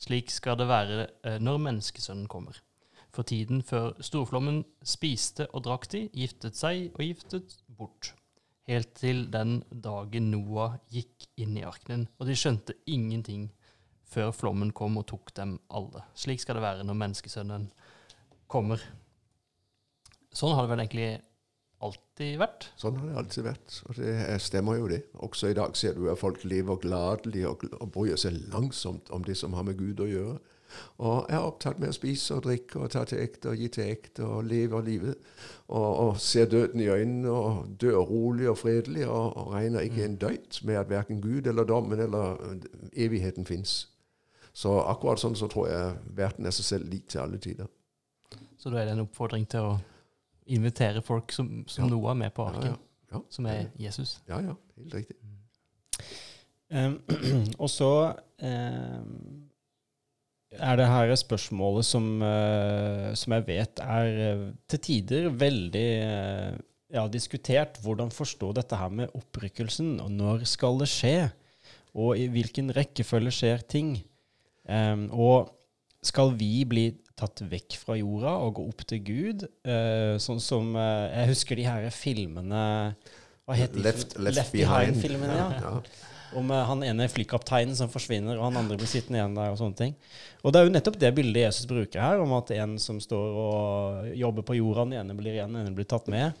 slik 0.00 0.30
skal 0.32 0.58
det 0.60 0.68
være 0.70 1.00
eh, 1.26 1.40
når 1.42 1.60
menneskesønnen 1.66 2.28
kommer. 2.30 2.60
For 3.14 3.26
tiden 3.26 3.62
før 3.62 3.92
storflommen 4.02 4.62
spiste 4.86 5.46
og 5.52 5.66
drakk 5.66 5.86
de, 5.92 6.06
giftet 6.14 6.58
seg 6.58 6.88
og 6.94 7.04
giftet 7.04 7.58
bort. 7.66 8.14
Helt 8.70 8.94
til 8.96 9.26
den 9.30 9.60
dagen 9.68 10.30
Noah 10.32 10.78
gikk 10.94 11.28
inn 11.40 11.58
i 11.58 11.66
arkenen, 11.66 12.08
og 12.18 12.30
de 12.30 12.38
skjønte 12.38 12.78
ingenting 12.90 13.50
før 14.14 14.32
flommen 14.34 14.70
kom 14.76 14.98
og 15.00 15.08
tok 15.10 15.34
dem 15.36 15.58
alle. 15.74 16.04
Slik 16.18 16.42
skal 16.42 16.58
det 16.58 16.64
være 16.64 16.86
når 16.86 17.02
menneskesønnen 17.02 17.68
kommer. 18.50 18.82
Sånn 20.34 20.54
har 20.54 20.66
det 20.66 20.72
vel 20.72 20.82
egentlig 20.82 21.10
alltid 21.84 22.38
vært? 22.40 22.66
Sånn 22.80 22.96
har 22.98 23.10
det 23.10 23.20
alltid 23.20 23.46
vært, 23.46 23.76
og 23.88 23.98
det 24.00 24.14
stemmer 24.42 24.80
jo 24.80 24.88
det. 24.90 25.02
Også 25.26 25.50
i 25.52 25.56
dag 25.56 25.76
ser 25.78 25.94
du 25.98 26.08
at 26.10 26.20
folk 26.20 26.42
lever 26.48 26.80
gladelig 26.82 27.44
og, 27.50 27.64
og 27.78 27.92
bryr 27.94 28.18
seg 28.20 28.40
langsomt 28.54 29.12
om 29.14 29.24
det 29.26 29.36
som 29.38 29.54
har 29.54 29.66
med 29.68 29.78
Gud 29.78 30.02
å 30.02 30.10
gjøre. 30.10 30.36
Og 31.04 31.30
er 31.30 31.44
opptatt 31.44 31.78
med 31.78 31.92
å 31.92 31.94
spise 31.94 32.34
og 32.34 32.48
drikke 32.48 32.80
og 32.82 32.90
ta 32.90 33.04
til 33.06 33.22
ekte 33.22 33.52
og 33.52 33.60
gi 33.62 33.68
til 33.76 33.92
ekte 33.92 34.26
og 34.26 34.48
leve 34.50 34.80
livet. 34.82 35.20
Og, 35.68 35.86
og 35.86 36.20
ser 36.22 36.48
døden 36.50 36.82
i 36.82 36.90
øynene 36.90 37.30
og 37.30 37.76
dør 37.80 38.00
rolig 38.08 38.48
og 38.50 38.58
fredelig 38.58 39.06
og, 39.06 39.36
og 39.38 39.54
regner 39.54 39.86
ikke 39.86 40.08
en 40.08 40.18
døyt 40.18 40.60
med 40.66 40.80
at 40.80 40.90
verken 40.90 41.22
Gud 41.22 41.46
eller 41.46 41.68
dommen 41.68 42.02
eller 42.02 42.40
evigheten 42.90 43.46
fins. 43.46 43.84
Så 44.54 44.74
akkurat 44.82 45.22
sånn 45.22 45.38
så 45.38 45.46
tror 45.50 45.70
jeg 45.70 45.96
verden 46.14 46.46
er 46.46 46.54
seg 46.54 46.72
selv 46.72 46.90
lik 46.90 47.08
til 47.10 47.22
alle 47.22 47.38
tider. 47.42 47.70
Så 48.58 48.70
da 48.70 48.80
er 48.80 48.88
det 48.88 48.96
en 48.96 49.04
oppfordring 49.04 49.46
til 49.50 49.66
å 49.66 49.74
invitere 50.46 51.02
folk 51.04 51.32
som, 51.32 51.64
som 51.70 51.86
ja. 51.86 51.90
Noah 51.92 52.16
med 52.18 52.34
på 52.36 52.46
arken, 52.48 52.76
ja, 53.12 53.22
som 53.32 53.48
er 53.50 53.68
Jesus. 53.80 54.18
Ja, 54.28 54.40
ja. 54.44 54.56
Helt 54.78 54.94
riktig. 55.00 55.16
Um, 56.74 56.98
og 57.62 57.70
så 57.70 57.90
um, 58.42 59.10
er 60.54 60.78
det 60.78 60.86
her 60.90 61.14
spørsmålet 61.18 61.86
som, 61.86 62.06
uh, 62.22 63.10
som 63.18 63.36
jeg 63.36 63.46
vet 63.48 63.82
er 63.84 64.20
uh, 64.34 64.46
til 64.70 64.82
tider 64.88 65.28
veldig 65.30 65.88
uh, 66.02 66.58
ja, 66.94 67.06
diskutert. 67.08 67.80
Hvordan 67.82 68.12
forstå 68.14 68.52
dette 68.58 68.78
her 68.78 68.92
med 68.92 69.14
opprykkelsen, 69.14 69.98
og 70.02 70.12
når 70.12 70.46
skal 70.50 70.80
det 70.82 70.90
skje? 70.92 71.16
Og 71.94 72.18
i 72.18 72.26
hvilken 72.26 72.72
rekkefølge 72.74 73.32
skjer 73.34 73.62
ting? 73.70 73.96
Um, 74.66 75.08
og 75.12 75.52
skal 76.04 76.34
vi 76.36 76.64
bli 76.68 76.88
tatt 77.18 77.42
vekk 77.46 77.76
fra 77.78 77.96
jorda 77.98 78.32
og 78.44 78.56
gå 78.58 78.64
opp 78.70 78.82
til 78.90 79.02
Gud. 79.06 79.44
Uh, 79.66 80.16
sånn 80.22 80.40
som 80.42 80.74
uh, 80.76 81.10
Jeg 81.12 81.30
husker 81.34 81.60
de 81.60 81.68
her 81.68 81.86
filmene 81.94 82.64
Hva 83.44 83.58
heter 83.58 83.78
de? 83.78 83.84
Left, 83.86 84.16
left, 84.18 84.40
left 84.40 84.56
Behind-filmene. 84.56 85.38
ja. 85.38 85.48
ja. 85.62 85.76
Om 86.34 86.48
uh, 86.50 86.64
han 86.66 86.80
ene 86.82 87.06
flykapteinen 87.06 87.76
som 87.78 87.90
forsvinner, 87.92 88.34
og 88.40 88.48
han 88.48 88.56
andre 88.64 88.74
blir 88.80 88.90
sittende 88.90 89.20
igjen 89.20 89.36
der. 89.38 89.52
Og 89.54 89.60
sånne 89.60 89.78
ting. 89.78 89.92
Og 90.42 90.50
det 90.50 90.58
er 90.58 90.66
jo 90.66 90.72
nettopp 90.74 90.98
det 90.98 91.12
bildet 91.14 91.44
Jesus 91.44 91.68
bruker 91.70 92.02
her, 92.02 92.22
om 92.24 92.32
at 92.34 92.50
en 92.56 92.74
som 92.82 92.98
står 93.02 93.38
og 93.44 94.08
jobber 94.18 94.42
på 94.48 94.56
jorda, 94.58 94.82
den 94.88 94.98
ene 94.98 95.14
blir 95.14 95.36
igjen, 95.36 95.54
den 95.54 95.68
ene 95.68 95.76
blir 95.76 95.86
tatt 95.86 96.10
med. 96.10 96.34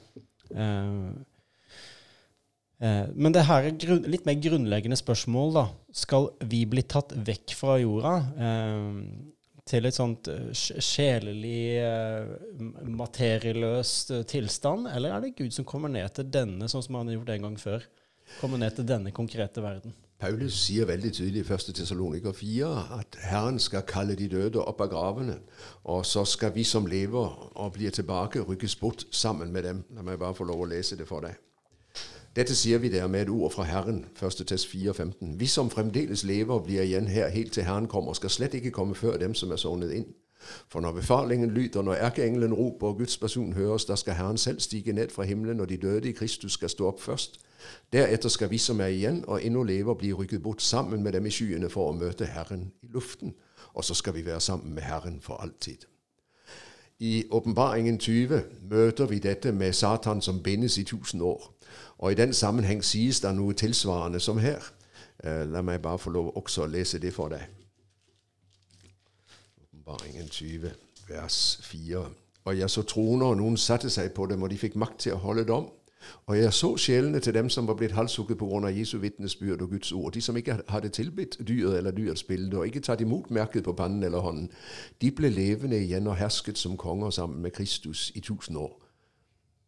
Men 2.82 3.36
det 3.36 3.46
her 3.46 3.68
er 3.70 4.02
litt 4.10 4.26
mer 4.26 4.34
grunnleggende 4.42 4.98
spørsmål. 4.98 5.54
da. 5.54 5.64
Skal 5.94 6.26
vi 6.42 6.64
bli 6.66 6.82
tatt 6.90 7.14
vekk 7.14 7.54
fra 7.54 7.78
jorda? 7.78 8.16
Til 9.68 9.88
et 9.88 9.96
sånt 9.96 10.28
eh, 10.28 10.52
sjelelig, 10.54 11.80
eh, 11.80 12.64
materieløst 12.84 14.14
eh, 14.14 14.24
tilstand? 14.28 14.88
Eller 14.92 15.14
er 15.14 15.24
det 15.24 15.36
Gud 15.38 15.54
som 15.56 15.66
kommer 15.68 15.92
ned 15.92 16.08
til 16.16 16.28
denne, 16.28 16.68
sånn 16.68 16.84
som 16.84 17.00
han 17.00 17.10
har 17.10 17.18
gjort 17.18 17.34
en 17.34 17.46
gang 17.48 17.60
før? 17.60 17.86
Kommer 18.40 18.60
ned 18.60 18.76
til 18.76 18.88
denne 18.88 19.12
konkrete 19.12 19.64
verden? 19.64 19.94
Paulus 20.20 20.56
sier 20.56 20.86
veldig 20.88 21.10
tydelig 21.12 21.42
i 21.42 21.46
1. 21.52 21.72
Tessaloniker 21.76 22.32
4 22.32 22.68
at 22.96 23.18
Herren 23.26 23.58
skal 23.60 23.84
kalle 23.88 24.14
de 24.16 24.28
døde 24.30 24.62
opp 24.62 24.80
av 24.84 24.92
gravene, 24.92 25.40
og 25.90 26.04
så 26.08 26.22
skal 26.28 26.54
vi 26.54 26.64
som 26.64 26.86
lever 26.88 27.34
og 27.52 27.74
blir 27.74 27.92
tilbake, 27.92 28.44
rykkes 28.46 28.76
bort 28.80 29.04
sammen 29.12 29.52
med 29.52 29.66
dem. 29.68 29.82
La 29.96 30.06
meg 30.06 30.20
bare 30.22 30.36
få 30.38 30.46
lov 30.48 30.64
å 30.64 30.70
lese 30.70 30.96
det 30.96 31.08
for 31.10 31.26
deg. 31.26 31.36
Dette 32.36 32.54
sier 32.56 32.78
vi 32.78 32.88
der 32.88 33.06
med 33.06 33.22
et 33.22 33.28
ord 33.28 33.50
fra 33.50 33.62
Herren, 33.62 34.06
1. 34.22 34.46
test 34.46 34.66
4,15. 34.66 35.38
Vi 35.38 35.46
som 35.46 35.70
fremdeles 35.70 36.24
lever 36.24 36.58
blir 36.58 36.82
igjen 36.82 37.08
her 37.08 37.28
helt 37.28 37.52
til 37.52 37.62
Herren 37.62 37.86
kommer, 37.86 38.12
skal 38.12 38.30
slett 38.30 38.54
ikke 38.54 38.70
komme 38.70 38.94
før 38.94 39.16
dem 39.18 39.34
som 39.34 39.50
er 39.50 39.56
sovnet 39.56 39.92
inn. 39.94 40.06
For 40.68 40.80
når 40.80 40.92
befalingen 40.92 41.50
lyder, 41.50 41.82
når 41.82 41.94
erkeengelen 41.94 42.54
roper 42.54 42.86
og 42.86 42.98
Guds 42.98 43.16
person 43.18 43.52
høres, 43.52 43.84
da 43.84 43.96
skal 43.96 44.14
Herren 44.14 44.38
selv 44.38 44.60
stige 44.60 44.92
ned 44.92 45.08
fra 45.10 45.22
himmelen, 45.22 45.60
og 45.60 45.68
de 45.68 45.76
døde 45.76 46.08
i 46.08 46.12
Kristus 46.12 46.52
skal 46.52 46.68
stå 46.68 46.88
opp 46.88 47.00
først. 47.00 47.40
Deretter 47.92 48.28
skal 48.28 48.50
vi 48.50 48.58
som 48.58 48.80
er 48.80 48.90
igjen 48.90 49.24
og 49.28 49.46
ennå 49.46 49.62
lever, 49.62 49.94
bli 49.94 50.12
rykket 50.12 50.42
bort 50.42 50.62
sammen 50.62 51.02
med 51.02 51.12
dem 51.12 51.26
i 51.26 51.30
skyene 51.30 51.70
for 51.70 51.92
å 51.92 51.96
møte 51.96 52.26
Herren 52.26 52.72
i 52.82 52.90
luften. 52.90 53.34
Og 53.74 53.84
så 53.84 53.94
skal 53.94 54.14
vi 54.14 54.26
være 54.26 54.40
sammen 54.40 54.74
med 54.74 54.82
Herren 54.82 55.20
for 55.20 55.34
alltid. 55.34 55.86
I 56.98 57.24
Åpenbaringen 57.30 57.98
20 57.98 58.42
møter 58.70 59.06
vi 59.06 59.18
dette 59.18 59.52
med 59.52 59.72
Satan 59.72 60.20
som 60.20 60.42
bindes 60.42 60.78
i 60.78 60.84
tusen 60.84 61.20
år. 61.20 61.53
Og 61.98 62.12
I 62.12 62.14
den 62.14 62.32
sammenheng 62.32 62.84
sies 62.84 63.20
det 63.20 63.34
noe 63.36 63.54
tilsvarende 63.54 64.20
som 64.20 64.38
her. 64.38 64.62
Eh, 65.24 65.44
la 65.48 65.62
meg 65.62 65.82
bare 65.82 65.98
få 65.98 66.10
lov 66.10 66.36
også 66.36 66.64
å 66.64 66.70
lese 66.70 66.98
det 66.98 67.14
for 67.14 67.32
deg. 67.32 67.44
Åpenbaringen 69.62 70.28
20, 70.28 70.74
vers 71.08 71.58
4. 71.62 72.04
Og 72.44 72.58
jeg 72.58 72.70
så 72.70 72.82
troner, 72.82 73.26
og 73.26 73.36
noen 73.36 73.56
satte 73.56 73.90
seg 73.90 74.12
på 74.12 74.26
dem, 74.26 74.42
og 74.42 74.50
de 74.50 74.58
fikk 74.58 74.76
makt 74.76 74.98
til 75.06 75.16
å 75.16 75.22
holde 75.22 75.46
dom. 75.48 75.70
Og 76.26 76.38
jeg 76.38 76.52
så 76.52 76.76
sjelene 76.76 77.20
til 77.20 77.34
dem 77.34 77.48
som 77.48 77.68
var 77.68 77.74
blitt 77.74 77.92
halshugget 77.92 78.38
pga. 78.38 78.68
Jesu 78.68 78.98
vitnesbyrd 78.98 79.62
og 79.62 79.70
Guds 79.70 79.92
ord, 79.92 80.12
de 80.12 80.20
som 80.20 80.36
ikke 80.36 80.58
hadde 80.68 80.88
tilbitt 80.88 81.38
dyret 81.48 81.78
eller 81.78 81.90
dyrets 81.90 82.22
bilde, 82.22 82.58
og 82.58 82.66
ikke 82.66 82.80
tatt 82.80 83.00
imot 83.00 83.30
merket 83.30 83.64
på 83.64 83.72
pannen 83.72 84.02
eller 84.02 84.18
hånden, 84.18 84.50
de 85.00 85.10
ble 85.10 85.28
levende 85.28 85.80
igjen 85.80 86.06
og 86.06 86.16
hersket 86.16 86.58
som 86.58 86.76
konger 86.76 87.10
sammen 87.10 87.42
med 87.42 87.50
Kristus 87.50 88.12
i 88.14 88.20
tusen 88.20 88.56
år. 88.56 88.83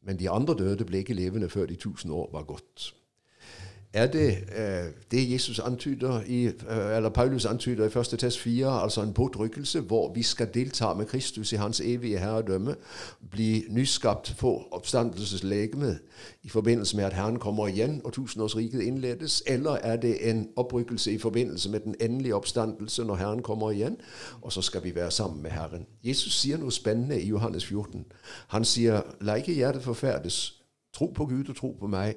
Men 0.07 0.21
de 0.21 0.31
andre 0.31 0.55
døde 0.55 0.87
ble 0.87 1.03
ikke 1.03 1.17
levende 1.19 1.51
før 1.51 1.67
de 1.67 1.77
tusen 1.83 2.15
år 2.15 2.31
var 2.33 2.47
gått. 2.47 2.93
Er 3.97 4.07
det 4.07 4.31
eh, 4.31 4.93
det 5.11 5.33
Jesus 5.33 5.59
antyder 5.59 6.21
i, 6.27 6.45
eh, 6.47 6.97
eller 6.97 7.09
Paulus 7.09 7.45
antyder 7.45 7.85
i 7.85 7.99
1. 7.99 8.19
test 8.19 8.41
4, 8.41 8.83
altså 8.83 9.03
en 9.03 9.13
påtrykkelse 9.13 9.81
hvor 9.81 10.13
vi 10.13 10.23
skal 10.23 10.49
delta 10.55 10.95
med 10.95 11.07
Kristus 11.07 11.53
i 11.53 11.57
hans 11.57 11.81
evige 11.81 12.19
herredømme, 12.19 12.77
bli 13.31 13.65
nyskapt, 13.69 14.35
få 14.39 14.69
oppstandelseslegeme 14.71 15.99
i 16.43 16.49
forbindelse 16.49 16.97
med 16.97 17.05
at 17.05 17.13
Herren 17.13 17.39
kommer 17.39 17.69
igjen 17.69 18.01
og 18.05 18.13
tusenårsriket 18.13 18.81
innledes, 18.81 19.43
eller 19.47 19.71
er 19.71 19.97
det 19.97 20.31
en 20.31 20.49
opprykkelse 20.57 21.13
i 21.13 21.19
forbindelse 21.19 21.71
med 21.71 21.81
den 21.81 21.95
endelige 22.01 22.35
oppstandelse 22.35 23.05
når 23.05 23.15
Herren 23.15 23.43
kommer 23.43 23.71
igjen, 23.71 23.97
og 24.43 24.53
så 24.53 24.63
skal 24.63 24.85
vi 24.85 24.95
være 24.95 25.11
sammen 25.11 25.43
med 25.43 25.51
Herren? 25.51 25.87
Jesus 26.05 26.33
sier 26.33 26.59
noe 26.59 26.73
spennende 26.73 27.23
i 27.23 27.29
Johannes 27.29 27.67
14. 27.67 28.05
Han 28.49 28.65
sier, 28.65 29.01
la 29.21 29.35
ikke 29.35 29.55
hjertet 29.55 29.83
forferdes. 29.83 30.63
Tro 30.95 31.07
på 31.07 31.27
Gud 31.27 31.49
og 31.49 31.57
tro 31.57 31.77
på 31.81 31.87
meg. 31.87 32.15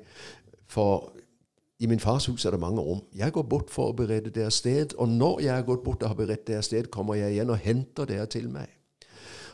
For 0.67 1.13
i 1.79 1.85
min 1.85 1.99
fars 1.99 2.25
hus 2.25 2.45
er 2.45 2.51
det 2.51 2.59
mange 2.59 2.81
rom. 2.81 3.01
Jeg 3.15 3.31
går 3.31 3.41
bort 3.41 3.69
for 3.69 3.89
å 3.89 3.95
berede 3.95 4.29
deres 4.29 4.53
sted, 4.53 4.95
og 4.97 5.09
når 5.09 5.39
jeg 5.39 5.57
er 5.57 5.63
gått 5.63 5.83
bort 5.83 6.03
og 6.03 6.09
har 6.09 6.15
beredt 6.15 6.47
deres 6.47 6.65
sted, 6.65 6.89
kommer 6.91 7.15
jeg 7.15 7.31
igjen 7.31 7.49
og 7.49 7.57
henter 7.57 8.05
dere 8.05 8.25
til 8.25 8.49
meg. 8.49 8.67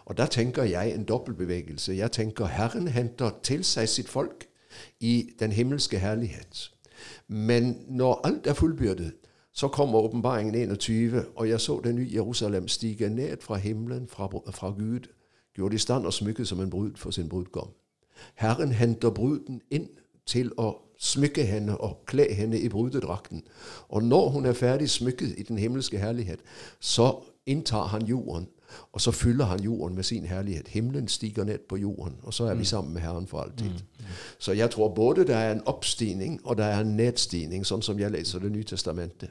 Og 0.05 0.17
Da 0.17 0.25
tenker 0.25 0.63
jeg 0.63 0.93
en 0.93 1.03
dobbeltbevegelse. 1.03 1.93
Jeg 1.93 2.11
tenker 2.11 2.45
Herren 2.45 2.87
henter 2.87 3.29
til 3.43 3.63
seg 3.63 3.89
sitt 3.89 4.09
folk 4.09 4.47
i 4.99 5.29
den 5.39 5.51
himmelske 5.51 5.99
herlighet. 5.99 6.71
Men 7.27 7.85
når 7.87 8.21
alt 8.23 8.47
er 8.47 8.53
fullbyrdet, 8.53 9.13
så 9.53 9.67
kommer 9.67 9.99
åpenbaringen 9.99 10.55
21, 10.55 11.25
og 11.35 11.49
jeg 11.49 11.61
så 11.61 11.81
det 11.83 11.95
nye 11.95 12.13
Jerusalem 12.13 12.67
stige 12.67 13.09
ned 13.09 13.37
fra 13.41 13.55
himmelen, 13.55 14.07
fra, 14.07 14.27
fra 14.51 14.69
Gud, 14.69 15.07
gjort 15.55 15.73
i 15.73 15.77
stand 15.77 16.05
og 16.05 16.13
smykket 16.13 16.47
som 16.47 16.59
en 16.59 16.69
brud 16.69 16.91
for 16.95 17.11
sin 17.11 17.29
brudgom. 17.29 17.69
Herren 18.35 18.71
henter 18.71 19.09
bruden 19.09 19.61
inn 19.71 19.87
til 20.25 20.51
å 20.57 20.84
smykke 20.99 21.45
henne 21.45 21.77
og 21.77 22.03
kle 22.07 22.33
henne 22.33 22.59
i 22.59 22.69
brudedrakten. 22.69 23.43
Og 23.89 24.03
når 24.03 24.29
hun 24.29 24.45
er 24.45 24.53
ferdig 24.53 24.89
smykket 24.89 25.35
i 25.37 25.43
den 25.43 25.57
himmelske 25.57 25.97
herlighet, 25.97 26.39
så 26.79 27.15
inntar 27.45 27.87
han 27.87 28.05
jorden, 28.05 28.47
og 28.91 29.01
så 29.01 29.11
fyller 29.11 29.45
han 29.45 29.59
jorden 29.59 29.95
med 29.95 30.03
sin 30.03 30.25
herlighet. 30.25 30.67
Himmelen 30.67 31.07
stiger 31.07 31.43
ned 31.43 31.59
på 31.69 31.75
jorden, 31.75 32.15
og 32.23 32.33
så 32.33 32.43
er 32.43 32.53
vi 32.53 32.57
mm. 32.57 32.65
sammen 32.65 32.93
med 32.93 33.01
Herren 33.01 33.27
for 33.27 33.39
alltid. 33.39 33.65
Mm. 33.65 33.71
Mm. 33.99 34.05
Så 34.39 34.51
jeg 34.51 34.71
tror 34.71 34.89
både 34.89 35.27
det 35.27 35.35
er 35.35 35.51
en 35.51 35.61
oppstigning 35.65 36.41
og 36.43 36.57
det 36.57 36.65
er 36.65 36.79
en 36.79 36.97
nedstigning, 36.97 37.65
sånn 37.65 37.81
som 37.81 37.99
jeg 37.99 38.11
leser 38.11 38.39
Det 38.39 38.51
nye 38.51 38.63
testamentet. 38.63 39.29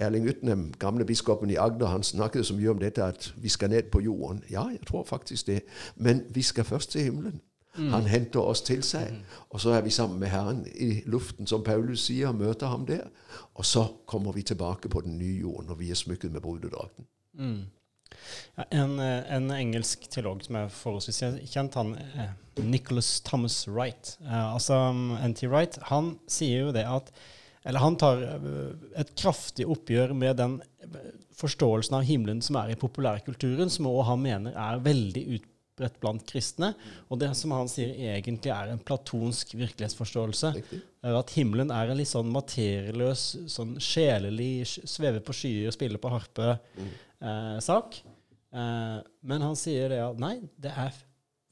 Erling 0.00 0.28
Utnem, 0.28 0.72
gamle 0.78 1.04
biskopen 1.04 1.50
i 1.50 1.56
Agder, 1.56 1.86
han 1.86 2.02
snakket 2.02 2.46
så 2.46 2.54
mye 2.54 2.70
om 2.70 2.78
dette 2.78 3.04
at 3.04 3.34
vi 3.36 3.48
skal 3.48 3.70
ned 3.70 3.90
på 3.92 4.00
jorden. 4.00 4.42
Ja, 4.50 4.68
jeg 4.68 4.80
tror 4.88 5.04
faktisk 5.04 5.46
det. 5.46 5.60
Men 5.96 6.22
vi 6.30 6.42
skal 6.42 6.64
først 6.64 6.90
til 6.90 7.02
himmelen. 7.02 7.40
Mm. 7.78 7.92
Han 7.92 8.06
henter 8.10 8.40
oss 8.42 8.62
til 8.66 8.82
seg. 8.86 9.12
Mm. 9.14 9.40
Og 9.50 9.62
så 9.62 9.74
er 9.76 9.84
vi 9.86 9.94
sammen 9.94 10.18
med 10.20 10.32
Herren 10.32 10.64
i 10.74 11.02
luften, 11.06 11.46
som 11.46 11.64
Paulus 11.64 12.08
sier, 12.08 12.32
møter 12.32 12.72
ham 12.72 12.86
der. 12.86 13.06
Og 13.54 13.66
så 13.66 13.86
kommer 14.06 14.32
vi 14.32 14.42
tilbake 14.42 14.88
på 14.88 15.00
den 15.06 15.18
nye 15.18 15.40
jorden 15.40 15.70
når 15.70 15.78
vi 15.82 15.90
er 15.90 15.98
smykket 15.98 16.32
med 16.32 16.42
brudedrakten. 16.44 17.06
Mm. 17.38 17.68
Ja, 18.56 18.64
en, 18.70 18.98
eh, 18.98 19.32
en, 19.32 19.50
engelsk 19.54 20.08
teolog 20.10 20.42
som 20.44 20.58
er 20.60 20.72
forholdsvis 20.74 21.20
kjent, 21.52 21.76
han 21.78 21.94
eh, 21.94 22.32
Nicholas 22.64 23.20
Thomas 23.26 23.62
Wright, 23.68 24.16
eh, 24.24 24.54
altså 24.54 24.80
um, 24.90 25.12
N.T. 25.14 25.46
Wright, 25.48 25.78
han 25.92 26.16
sier 26.30 26.66
jo 26.66 26.74
det 26.74 26.86
at 26.88 27.12
Eller 27.60 27.82
han 27.84 27.96
tar 28.00 28.22
et 28.96 29.10
kraftig 29.20 29.66
oppgjør 29.68 30.14
med 30.16 30.38
den 30.38 30.54
forståelsen 31.36 31.98
av 31.98 32.06
himmelen 32.08 32.38
som 32.40 32.56
er 32.56 32.70
i 32.72 32.76
populærkulturen, 32.80 33.68
som 33.68 33.84
også 33.90 34.06
han 34.08 34.22
mener 34.22 34.54
er 34.56 34.80
veldig 34.80 35.24
ut, 35.34 35.48
utbredt 35.80 36.00
blant 36.00 36.24
kristne. 36.28 36.74
Og 37.08 37.20
det 37.20 37.32
som 37.38 37.52
han 37.56 37.68
sier 37.70 37.94
egentlig 38.12 38.52
er 38.52 38.72
en 38.72 38.82
platonsk 38.82 39.54
virkelighetsforståelse, 39.56 40.52
er 41.00 41.16
at 41.16 41.34
himmelen 41.34 41.72
er 41.72 41.90
en 41.90 41.98
litt 41.98 42.10
sånn 42.10 42.30
materieløs, 42.32 43.46
sånn 43.48 43.78
sjelelig, 43.80 44.66
sveve 44.84 45.22
på 45.24 45.32
skyer, 45.36 45.72
spille 45.72 46.00
på 46.00 46.12
harpe-sak. 46.12 48.00
Mm. 48.00 48.16
Eh, 48.52 48.60
eh, 48.60 48.98
men 49.22 49.46
han 49.46 49.56
sier 49.56 49.88
det 49.92 50.02
at 50.04 50.20
nei, 50.20 50.36
det 50.60 50.74
er 50.76 50.92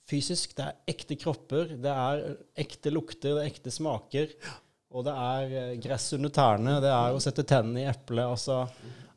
fysisk, 0.09 0.55
det 0.57 0.69
er 0.69 0.95
ekte 0.95 1.19
kropper, 1.21 1.77
det 1.81 1.93
er 1.93 2.25
ekte 2.59 2.93
lukter, 2.93 3.37
det 3.37 3.45
er 3.45 3.53
ekte 3.53 3.73
smaker. 3.73 4.33
Og 4.89 5.05
det 5.05 5.13
er 5.13 5.57
eh, 5.63 5.75
gress 5.85 6.13
under 6.17 6.33
tærne, 6.33 6.79
det 6.85 6.93
er 6.93 7.17
å 7.17 7.23
sette 7.23 7.45
tennene 7.49 7.85
i 7.85 7.89
eplet. 7.91 8.25
Altså 8.25 8.67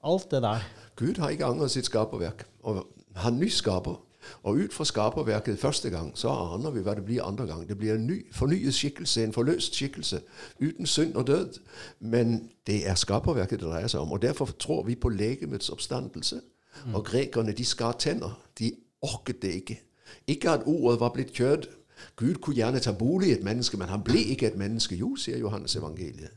alt 0.02 0.32
det 0.32 0.42
der. 0.44 0.66
Gud 1.00 1.20
har 1.22 1.34
ikke 1.34 1.48
gang 1.48 1.70
sitt 1.72 1.88
skaperverk. 1.88 2.44
Og 2.68 2.84
han 3.20 3.40
nyskaper. 3.40 4.00
Og 4.44 4.56
ut 4.56 4.74
fra 4.74 4.86
skaperverket 4.86 5.60
første 5.60 5.90
gang, 5.90 6.12
så 6.18 6.30
aner 6.30 6.72
vi 6.72 6.84
hva 6.86 6.96
det 6.96 7.06
blir 7.06 7.24
andre 7.24 7.48
gang. 7.48 7.68
Det 7.70 7.78
blir 7.78 7.94
en 7.96 8.08
ny, 8.08 8.20
fornyet 8.34 8.74
skikkelse, 8.74 9.24
en 9.24 9.34
forløst 9.34 9.76
skikkelse, 9.76 10.22
uten 10.62 10.86
synd 10.86 11.16
og 11.16 11.28
død. 11.28 11.60
Men 12.00 12.50
det 12.68 12.88
er 12.88 12.96
skaperverket 12.96 13.60
det 13.60 13.68
dreier 13.68 13.88
seg 13.88 14.02
om. 14.02 14.12
Og 14.12 14.22
derfor 14.22 14.50
tror 14.60 14.84
vi 14.86 14.96
på 14.96 15.10
legemets 15.10 15.70
oppstandelse. 15.70 16.42
Og 16.94 17.06
grekerne, 17.06 17.52
de 17.52 17.66
skar 17.66 17.92
tenner. 18.00 18.40
De 18.60 18.72
orket 19.02 19.42
det 19.42 19.54
ikke. 19.54 19.82
Ikke 20.28 20.50
at 20.50 20.62
ordet 20.66 21.00
var 21.00 21.10
blitt 21.10 21.34
kjød. 21.34 21.68
Gud 22.16 22.36
kunne 22.36 22.56
gjerne 22.56 22.80
ta 22.80 22.92
bolig 22.92 23.30
i 23.30 23.32
et 23.32 23.44
menneske, 23.44 23.78
men 23.78 23.88
han 23.88 24.04
ble 24.04 24.24
ikke 24.34 24.48
et 24.48 24.58
menneske. 24.58 24.96
Jo, 24.96 25.16
sier 25.16 25.38
Johannes 25.38 25.76
evangeliet. 25.76 26.32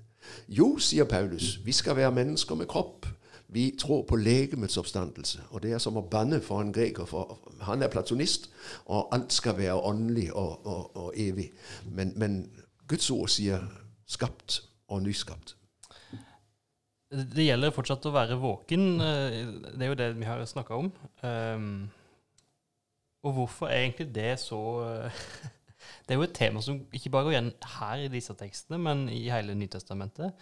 Jo, 0.49 0.79
sier 0.79 1.05
Paulus, 1.05 1.61
vi 1.65 1.73
skal 1.73 1.97
være 1.97 2.13
mennesker 2.13 2.55
med 2.55 2.67
kropp. 2.67 3.07
Vi 3.49 3.75
tror 3.79 4.03
på 4.09 4.17
legemets 4.17 4.77
oppstandelse. 4.77 5.43
Og 5.51 5.63
det 5.63 5.73
er 5.73 5.83
som 5.83 5.99
å 6.01 6.05
banne 6.11 6.41
for 6.43 6.63
en 6.63 6.73
greker, 6.75 7.07
for 7.07 7.39
han 7.67 7.83
er 7.83 7.93
platonist, 7.93 8.51
og 8.87 9.13
alt 9.15 9.33
skal 9.33 9.59
være 9.59 9.77
åndelig 9.79 10.31
og, 10.33 10.67
og, 10.67 10.97
og 10.97 11.13
evig. 11.17 11.51
Men, 11.93 12.13
men, 12.17 12.45
Guds 12.89 13.07
ord 13.11 13.31
sier 13.33 13.63
skapt 14.07 14.59
og 14.93 15.07
nyskapt. 15.07 15.55
Det 17.15 17.47
gjelder 17.47 17.73
fortsatt 17.73 18.05
å 18.11 18.13
være 18.13 18.37
våken. 18.43 18.83
Eh, 19.01 19.39
det 19.73 19.87
er 19.87 19.93
jo 19.93 19.97
det 19.97 20.09
vi 20.19 20.29
har 20.29 20.43
snakka 20.45 20.77
om. 20.77 20.91
Um, 21.23 21.87
og 23.25 23.39
hvorfor 23.39 23.71
er 23.71 23.87
egentlig 23.87 24.11
det 24.13 24.35
så 24.43 24.61
Det 26.05 26.13
er 26.13 26.21
jo 26.21 26.27
et 26.27 26.37
tema 26.37 26.61
som 26.65 26.83
ikke 26.93 27.13
bare 27.13 27.25
går 27.25 27.35
igjen 27.35 27.51
her 27.79 28.05
i 28.05 28.13
disse 28.13 28.35
tekstene, 28.37 28.79
men 28.81 29.07
i 29.09 29.23
hele 29.33 29.57
Nytestamentet. 29.57 30.37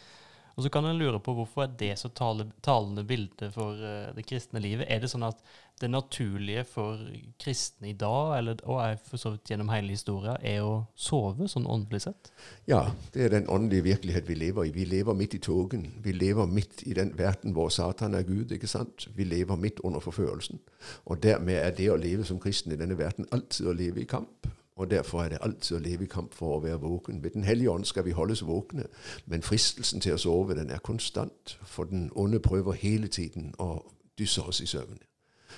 Og 0.57 0.65
så 0.65 0.71
kan 0.73 0.87
en 0.87 0.99
lure 1.01 1.21
på 1.23 1.35
hvorfor 1.37 1.65
er 1.65 1.75
det 1.81 1.95
så 2.01 2.11
tale, 2.13 2.49
talende 2.65 3.05
bilde 3.09 3.51
for 3.55 3.79
uh, 3.79 4.13
det 4.17 4.27
kristne 4.29 4.61
livet? 4.63 4.87
Er 4.89 5.03
det 5.03 5.11
sånn 5.13 5.27
at 5.27 5.41
det 5.83 5.91
naturlige 5.91 6.65
for 6.69 7.01
kristne 7.43 7.91
i 7.91 7.97
dag, 7.99 8.37
eller, 8.39 8.61
og 8.71 9.01
for 9.09 9.19
så 9.19 9.33
vidt 9.35 9.51
gjennom 9.51 9.73
hele 9.73 9.97
historien, 9.97 10.37
er 10.47 10.63
å 10.63 10.85
sove 10.95 11.49
sånn 11.51 11.67
åndelig 11.67 12.05
sett? 12.07 12.31
Ja, 12.71 12.85
det 13.15 13.27
er 13.27 13.35
den 13.35 13.51
åndelige 13.51 13.89
virkelighet 13.89 14.29
vi 14.29 14.39
lever 14.39 14.69
i. 14.69 14.75
Vi 14.77 14.87
lever 14.87 15.19
midt 15.19 15.35
i 15.39 15.43
togen. 15.43 15.89
Vi 16.05 16.15
lever 16.15 16.47
midt 16.47 16.85
i 16.87 16.95
den 16.99 17.15
verden 17.19 17.57
hvor 17.57 17.73
Satan 17.75 18.15
er 18.15 18.29
Gud. 18.29 18.53
ikke 18.53 18.71
sant? 18.71 19.09
Vi 19.17 19.27
lever 19.27 19.59
midt 19.59 19.83
under 19.83 20.01
forførelsen. 20.01 20.63
Og 21.05 21.23
dermed 21.23 21.59
er 21.59 21.75
det 21.75 21.91
å 21.91 22.01
leve 22.01 22.27
som 22.29 22.41
kristen 22.43 22.73
i 22.73 22.79
denne 22.79 22.99
verden 22.99 23.27
alltid 23.33 23.67
å 23.67 23.77
leve 23.77 24.05
i 24.05 24.11
kamp. 24.11 24.47
Og 24.83 24.91
Derfor 24.91 25.23
er 25.23 25.29
det 25.29 25.39
alltid 25.41 25.77
å 25.77 25.81
leve 25.81 26.05
i 26.05 26.11
kamp 26.11 26.33
for 26.35 26.57
å 26.57 26.63
være 26.63 26.81
våken. 26.83 27.21
Ved 27.23 27.31
Den 27.31 27.45
hellige 27.45 27.71
ånd 27.71 27.85
skal 27.87 28.03
vi 28.05 28.11
holdes 28.11 28.43
våkne, 28.43 28.89
men 29.31 29.43
fristelsen 29.43 30.03
til 30.03 30.17
å 30.17 30.19
sove 30.19 30.57
den 30.59 30.71
er 30.75 30.83
konstant. 30.83 31.55
For 31.63 31.87
den 31.87 32.09
onde 32.19 32.41
prøver 32.43 32.73
hele 32.73 33.07
tiden 33.07 33.55
å 33.63 33.77
dysse 34.19 34.43
oss 34.43 34.61
i 34.61 34.67
søvn. 34.67 34.99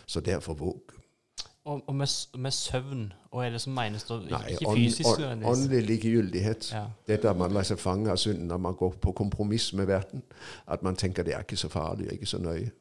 Så 0.06 0.20
derfor 0.20 0.54
våg. 0.60 0.92
Og, 1.64 1.80
og 1.87 1.94
med, 1.96 2.08
med, 2.37 2.50
søvn, 2.50 3.12
og 3.30 3.46
er 3.46 3.50
det 3.56 3.64
som 3.64 3.72
menes 3.72 4.04
da? 4.04 4.20
Nei, 4.28 4.42
ikke 4.58 4.76
fysisk? 4.76 5.08
Ånd, 5.08 5.48
åndelig 5.48 5.82
likegyldighet. 5.87 6.72
Ja. 6.76 6.84
Dette 7.08 7.32
at 7.32 7.40
man 7.40 7.56
lar 7.56 7.64
seg 7.64 7.80
fange 7.80 8.12
av 8.12 8.20
synden, 8.20 8.52
at 8.52 8.60
man 8.60 8.76
går 8.76 8.98
på 9.00 9.16
kompromiss 9.16 9.72
med 9.72 9.88
verden. 9.88 10.20
At 10.68 10.84
man 10.84 11.00
tenker 11.00 11.24
det 11.24 11.32
er 11.32 11.48
ikke 11.48 11.56
så 11.56 11.72
farlig, 11.72 12.12
ikke 12.12 12.28
så 12.28 12.44
nøye 12.44 12.74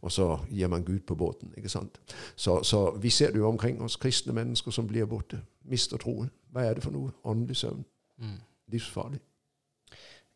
og 0.00 0.12
så 0.12 0.38
gir 0.50 0.68
man 0.68 0.84
Gud 0.84 1.00
på 1.00 1.14
båten. 1.14 1.52
ikke 1.56 1.68
sant? 1.68 2.00
Så, 2.36 2.62
så 2.62 2.96
vi 2.96 3.10
ser 3.10 3.30
det 3.32 3.38
jo 3.38 3.48
omkring 3.48 3.82
oss, 3.82 3.96
kristne 3.96 4.32
mennesker 4.32 4.70
som 4.70 4.86
blir 4.86 5.06
borte, 5.06 5.40
mister 5.70 6.00
troen. 6.00 6.30
Hva 6.54 6.64
er 6.64 6.78
det 6.78 6.84
for 6.84 6.94
noe? 6.94 7.14
Åndelig 7.28 7.60
søvn. 7.62 7.82
Mm. 8.22 8.38
Livsfarlig. 8.72 9.20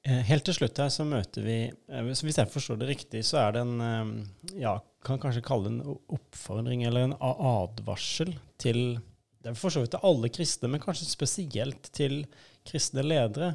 Eh, 0.03 0.18
helt 0.27 0.42
til 0.49 0.57
slutt 0.57 0.81
her 0.83 0.90
så 0.90 1.05
møter 1.07 1.45
vi 1.47 1.57
eh, 1.71 2.01
Hvis 2.09 2.25
jeg 2.35 2.51
forstår 2.51 2.81
det 2.81 2.88
riktig, 2.88 3.21
så 3.27 3.38
er 3.45 3.55
det 3.55 3.61
en 3.62 3.85
eh, 3.87 4.59
ja, 4.64 4.75
kan 5.07 5.21
kanskje 5.23 5.45
kalle 5.47 5.68
det 5.68 5.77
en 5.77 5.99
oppfordring 6.16 6.83
eller 6.88 7.07
en 7.07 7.16
advarsel 7.23 8.35
til 8.62 8.99
det 9.42 9.51
er 9.51 9.59
for 9.59 9.75
så 9.75 9.83
vidt 9.83 9.90
til 9.90 10.07
alle 10.07 10.29
kristne, 10.31 10.68
men 10.71 10.83
kanskje 10.83 11.09
spesielt 11.11 11.88
til 11.90 12.21
kristne 12.62 13.03
ledere. 13.03 13.49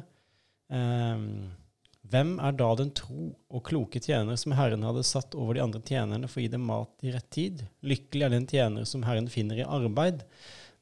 Hvem 2.12 2.34
er 2.44 2.58
da 2.58 2.66
den 2.76 2.90
tro 2.92 3.30
og 3.48 3.62
kloke 3.64 4.02
tjener 4.04 4.36
som 4.36 4.52
Herren 4.58 4.84
hadde 4.84 5.06
satt 5.08 5.32
over 5.32 5.56
de 5.56 5.62
andre 5.64 5.80
tjenerne 5.80 6.28
for 6.28 6.42
å 6.42 6.44
gi 6.44 6.50
dem 6.52 6.68
mat 6.68 7.08
i 7.08 7.14
rett 7.14 7.30
tid? 7.32 7.64
Lykkelig 7.80 8.26
er 8.26 8.34
den 8.36 8.44
tjener 8.52 8.84
som 8.84 9.06
Herren 9.08 9.32
finner 9.32 9.62
i 9.62 9.64
arbeid 9.64 10.26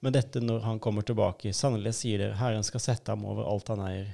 med 0.05 0.17
dette 0.17 0.43
når 0.43 0.61
han 0.67 0.81
kommer 0.83 1.07
tilbake. 1.07 1.53
Sannelig 1.57 1.95
sier 1.99 2.21
dere, 2.21 2.39
Herren 2.41 2.65
skal 2.67 2.83
sette 2.83 3.13
ham 3.13 3.25
over 3.29 3.49
alt 3.49 3.73
han 3.73 3.83
eier. 3.87 4.13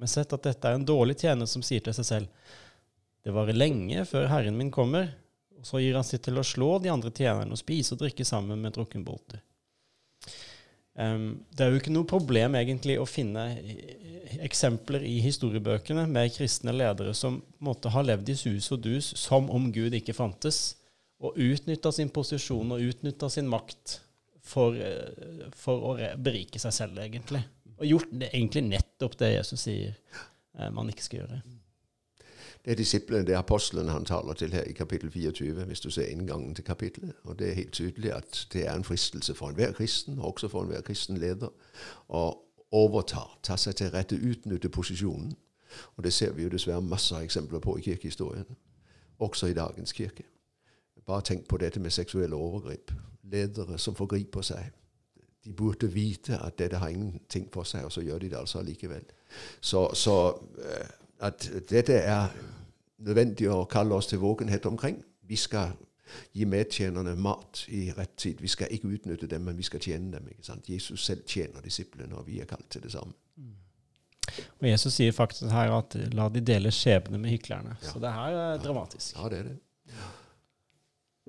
Men 0.00 0.10
sett 0.10 0.32
at 0.34 0.44
dette 0.44 0.68
er 0.68 0.78
en 0.78 0.86
dårlig 0.86 1.16
tjener 1.22 1.48
som 1.48 1.62
sier 1.64 1.84
til 1.84 1.94
seg 1.96 2.08
selv, 2.08 2.52
det 3.24 3.32
varer 3.32 3.56
lenge 3.56 4.04
før 4.04 4.28
Herren 4.28 4.56
min 4.58 4.72
kommer, 4.74 5.08
og 5.56 5.64
så 5.64 5.80
gir 5.80 5.96
han 5.96 6.04
sitt 6.04 6.26
til 6.26 6.36
å 6.36 6.44
slå 6.44 6.74
de 6.82 6.90
andre 6.92 7.12
tjenerne 7.14 7.54
og 7.54 7.60
spise 7.60 7.94
og 7.94 8.02
drikke 8.02 8.26
sammen 8.28 8.60
med 8.60 8.74
drukkenbolter. 8.76 9.40
Um, 10.94 11.40
det 11.50 11.64
er 11.64 11.72
jo 11.72 11.80
ikke 11.80 11.94
noe 11.94 12.06
problem 12.06 12.54
egentlig 12.54 13.00
å 13.00 13.06
finne 13.08 13.48
eksempler 14.44 15.02
i 15.02 15.16
historiebøkene 15.24 16.04
med 16.06 16.30
kristne 16.36 16.74
ledere 16.74 17.16
som 17.18 17.40
måtte 17.64 17.90
ha 17.90 18.02
levd 18.04 18.30
i 18.30 18.36
sus 18.38 18.68
og 18.76 18.84
dus 18.84 19.08
som 19.18 19.48
om 19.50 19.72
Gud 19.74 19.96
ikke 19.96 20.14
fantes, 20.14 20.76
og 21.24 21.38
utnytta 21.40 21.90
sin 21.94 22.12
posisjon 22.12 22.76
og 22.76 22.82
utnytta 22.84 23.30
sin 23.32 23.48
makt 23.50 23.98
for, 24.44 24.76
eh, 24.76 25.50
for 25.56 25.90
å 25.90 25.96
berike 26.22 26.60
seg 26.62 26.72
selv, 26.72 26.98
egentlig. 26.98 27.42
Og 27.78 27.86
gjort 27.86 28.12
det, 28.12 28.30
egentlig 28.32 28.62
nettopp 28.68 29.18
det 29.18 29.34
Jesus 29.34 29.66
sier 29.66 29.94
eh, 30.58 30.70
man 30.70 30.90
ikke 30.92 31.06
skal 31.06 31.22
gjøre. 31.22 31.42
Det 32.64 32.72
er 32.72 32.76
disiplene, 32.80 33.26
det 33.26 33.34
er 33.34 33.42
apostlene 33.42 33.92
han 33.92 34.06
taler 34.08 34.32
til 34.40 34.52
her 34.52 34.64
i 34.64 34.72
kapittel 34.72 35.10
24, 35.10 35.64
hvis 35.68 35.80
du 35.80 35.90
ser 35.90 36.08
inngangen 36.08 36.54
til 36.54 36.64
kapittelet. 36.64 37.12
Og 37.24 37.38
det 37.38 37.50
er 37.50 37.58
helt 37.58 37.72
tydelig 37.72 38.12
at 38.12 38.46
det 38.52 38.66
er 38.66 38.72
en 38.72 38.84
fristelse 38.84 39.34
for 39.34 39.48
enhver 39.48 39.72
kristen, 39.72 40.18
og 40.18 40.24
også 40.24 40.48
for 40.48 40.62
enhver 40.62 40.80
kristen 40.80 41.18
leder, 41.20 41.52
å 42.08 42.22
overta, 42.72 43.26
ta 43.42 43.56
seg 43.60 43.76
til 43.76 43.92
rette, 43.92 44.16
utnytte 44.16 44.68
posisjonen. 44.72 45.34
Og 45.96 46.04
det 46.04 46.12
ser 46.12 46.32
vi 46.32 46.46
jo 46.46 46.48
dessverre 46.48 46.80
masse 46.82 47.16
eksempler 47.20 47.60
på 47.60 47.76
i 47.78 47.82
kirkehistorien, 47.82 48.56
også 49.18 49.46
i 49.46 49.58
dagens 49.58 49.92
kirke. 49.92 50.24
Bare 51.06 51.22
tenk 51.22 51.48
på 51.48 51.56
dette 51.60 51.80
med 51.80 51.92
seksuelle 51.92 52.36
overgrep. 52.36 52.92
Ledere 53.32 53.78
som 53.78 53.94
forgriper 53.94 54.42
seg. 54.42 54.70
De 55.44 55.52
burde 55.52 55.90
vite 55.92 56.38
at 56.40 56.58
dette 56.58 56.80
har 56.80 56.88
ingenting 56.88 57.48
for 57.52 57.68
seg, 57.68 57.84
og 57.84 57.92
så 57.92 58.00
gjør 58.00 58.18
de 58.18 58.30
det 58.32 58.38
altså 58.38 58.62
likevel. 58.62 59.04
Så, 59.60 59.90
så 59.94 60.16
eh, 60.64 60.86
at 61.20 61.50
dette 61.70 61.98
er 62.00 62.28
nødvendig 63.04 63.50
å 63.52 63.64
kalle 63.70 63.94
oss 63.94 64.08
til 64.08 64.22
våkenhet 64.22 64.66
omkring. 64.66 65.02
Vi 65.28 65.36
skal 65.36 65.74
gi 66.32 66.46
medtjenerne 66.48 67.14
mat 67.16 67.64
i 67.68 67.86
rett 67.96 68.16
tid. 68.16 68.40
Vi 68.40 68.48
skal 68.48 68.72
ikke 68.72 68.92
utnytte 68.96 69.28
dem, 69.30 69.44
men 69.48 69.56
vi 69.56 69.66
skal 69.66 69.82
tjene 69.82 70.16
dem. 70.16 70.28
ikke 70.30 70.46
sant? 70.46 70.68
Jesus 70.68 71.04
selv 71.04 71.24
tjener 71.28 71.64
disiplene, 71.64 72.16
og 72.16 72.26
vi 72.28 72.40
er 72.40 72.48
kalt 72.48 72.68
til 72.70 72.84
det 72.84 72.92
samme. 72.92 73.12
Mm. 73.36 73.52
Og 74.60 74.68
Jesus 74.68 74.96
sier 74.96 75.12
faktisk 75.12 75.52
her 75.52 75.72
at 75.76 75.96
la 76.14 76.28
de 76.32 76.40
dele 76.40 76.72
skjebne 76.72 77.20
med 77.20 77.34
hyklerne. 77.34 77.76
Ja. 77.82 77.92
Så 77.92 78.00
det 78.02 78.12
her 78.12 78.40
er 78.40 78.62
dramatisk. 78.62 79.16
Ja, 79.16 79.28
det 79.28 79.38
er 79.38 79.48
det. 79.50 79.58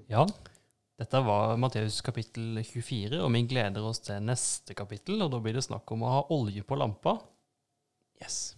Ja. 0.09 0.25
Dette 0.95 1.19
var 1.27 1.57
Matteus 1.59 1.97
kapittel 2.03 2.61
24, 2.63 3.19
og 3.19 3.31
vi 3.35 3.41
gleder 3.49 3.83
oss 3.83 3.99
til 4.05 4.21
neste 4.23 4.75
kapittel. 4.77 5.19
Og 5.25 5.33
da 5.33 5.41
blir 5.43 5.57
det 5.57 5.65
snakk 5.65 5.91
om 5.91 6.05
å 6.05 6.13
ha 6.13 6.21
olje 6.35 6.63
på 6.63 6.77
lampa. 6.79 7.17
Yes. 8.21 8.55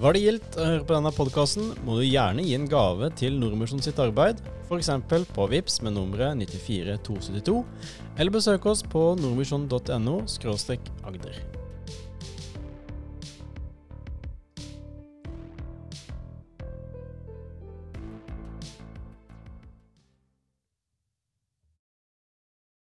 Var 0.00 0.16
det 0.16 0.22
gildt 0.24 0.56
å 0.56 0.64
høre 0.64 0.84
på 0.88 0.96
denne 0.96 1.12
podkasten, 1.12 1.74
må 1.84 1.98
du 1.98 2.06
gjerne 2.06 2.42
gi 2.46 2.56
en 2.56 2.66
gave 2.72 3.10
til 3.20 3.36
Nordmisjon 3.36 3.84
sitt 3.84 4.00
arbeid, 4.00 4.40
f.eks. 4.64 4.88
på 5.36 5.48
VIPS 5.52 5.82
med 5.84 5.98
nummeret 5.98 6.40
94272, 6.40 7.60
eller 8.16 8.38
besøk 8.40 8.72
oss 8.72 8.80
på 8.80 9.10
nordmisjon.no 9.20 10.22
agder. 11.04 11.59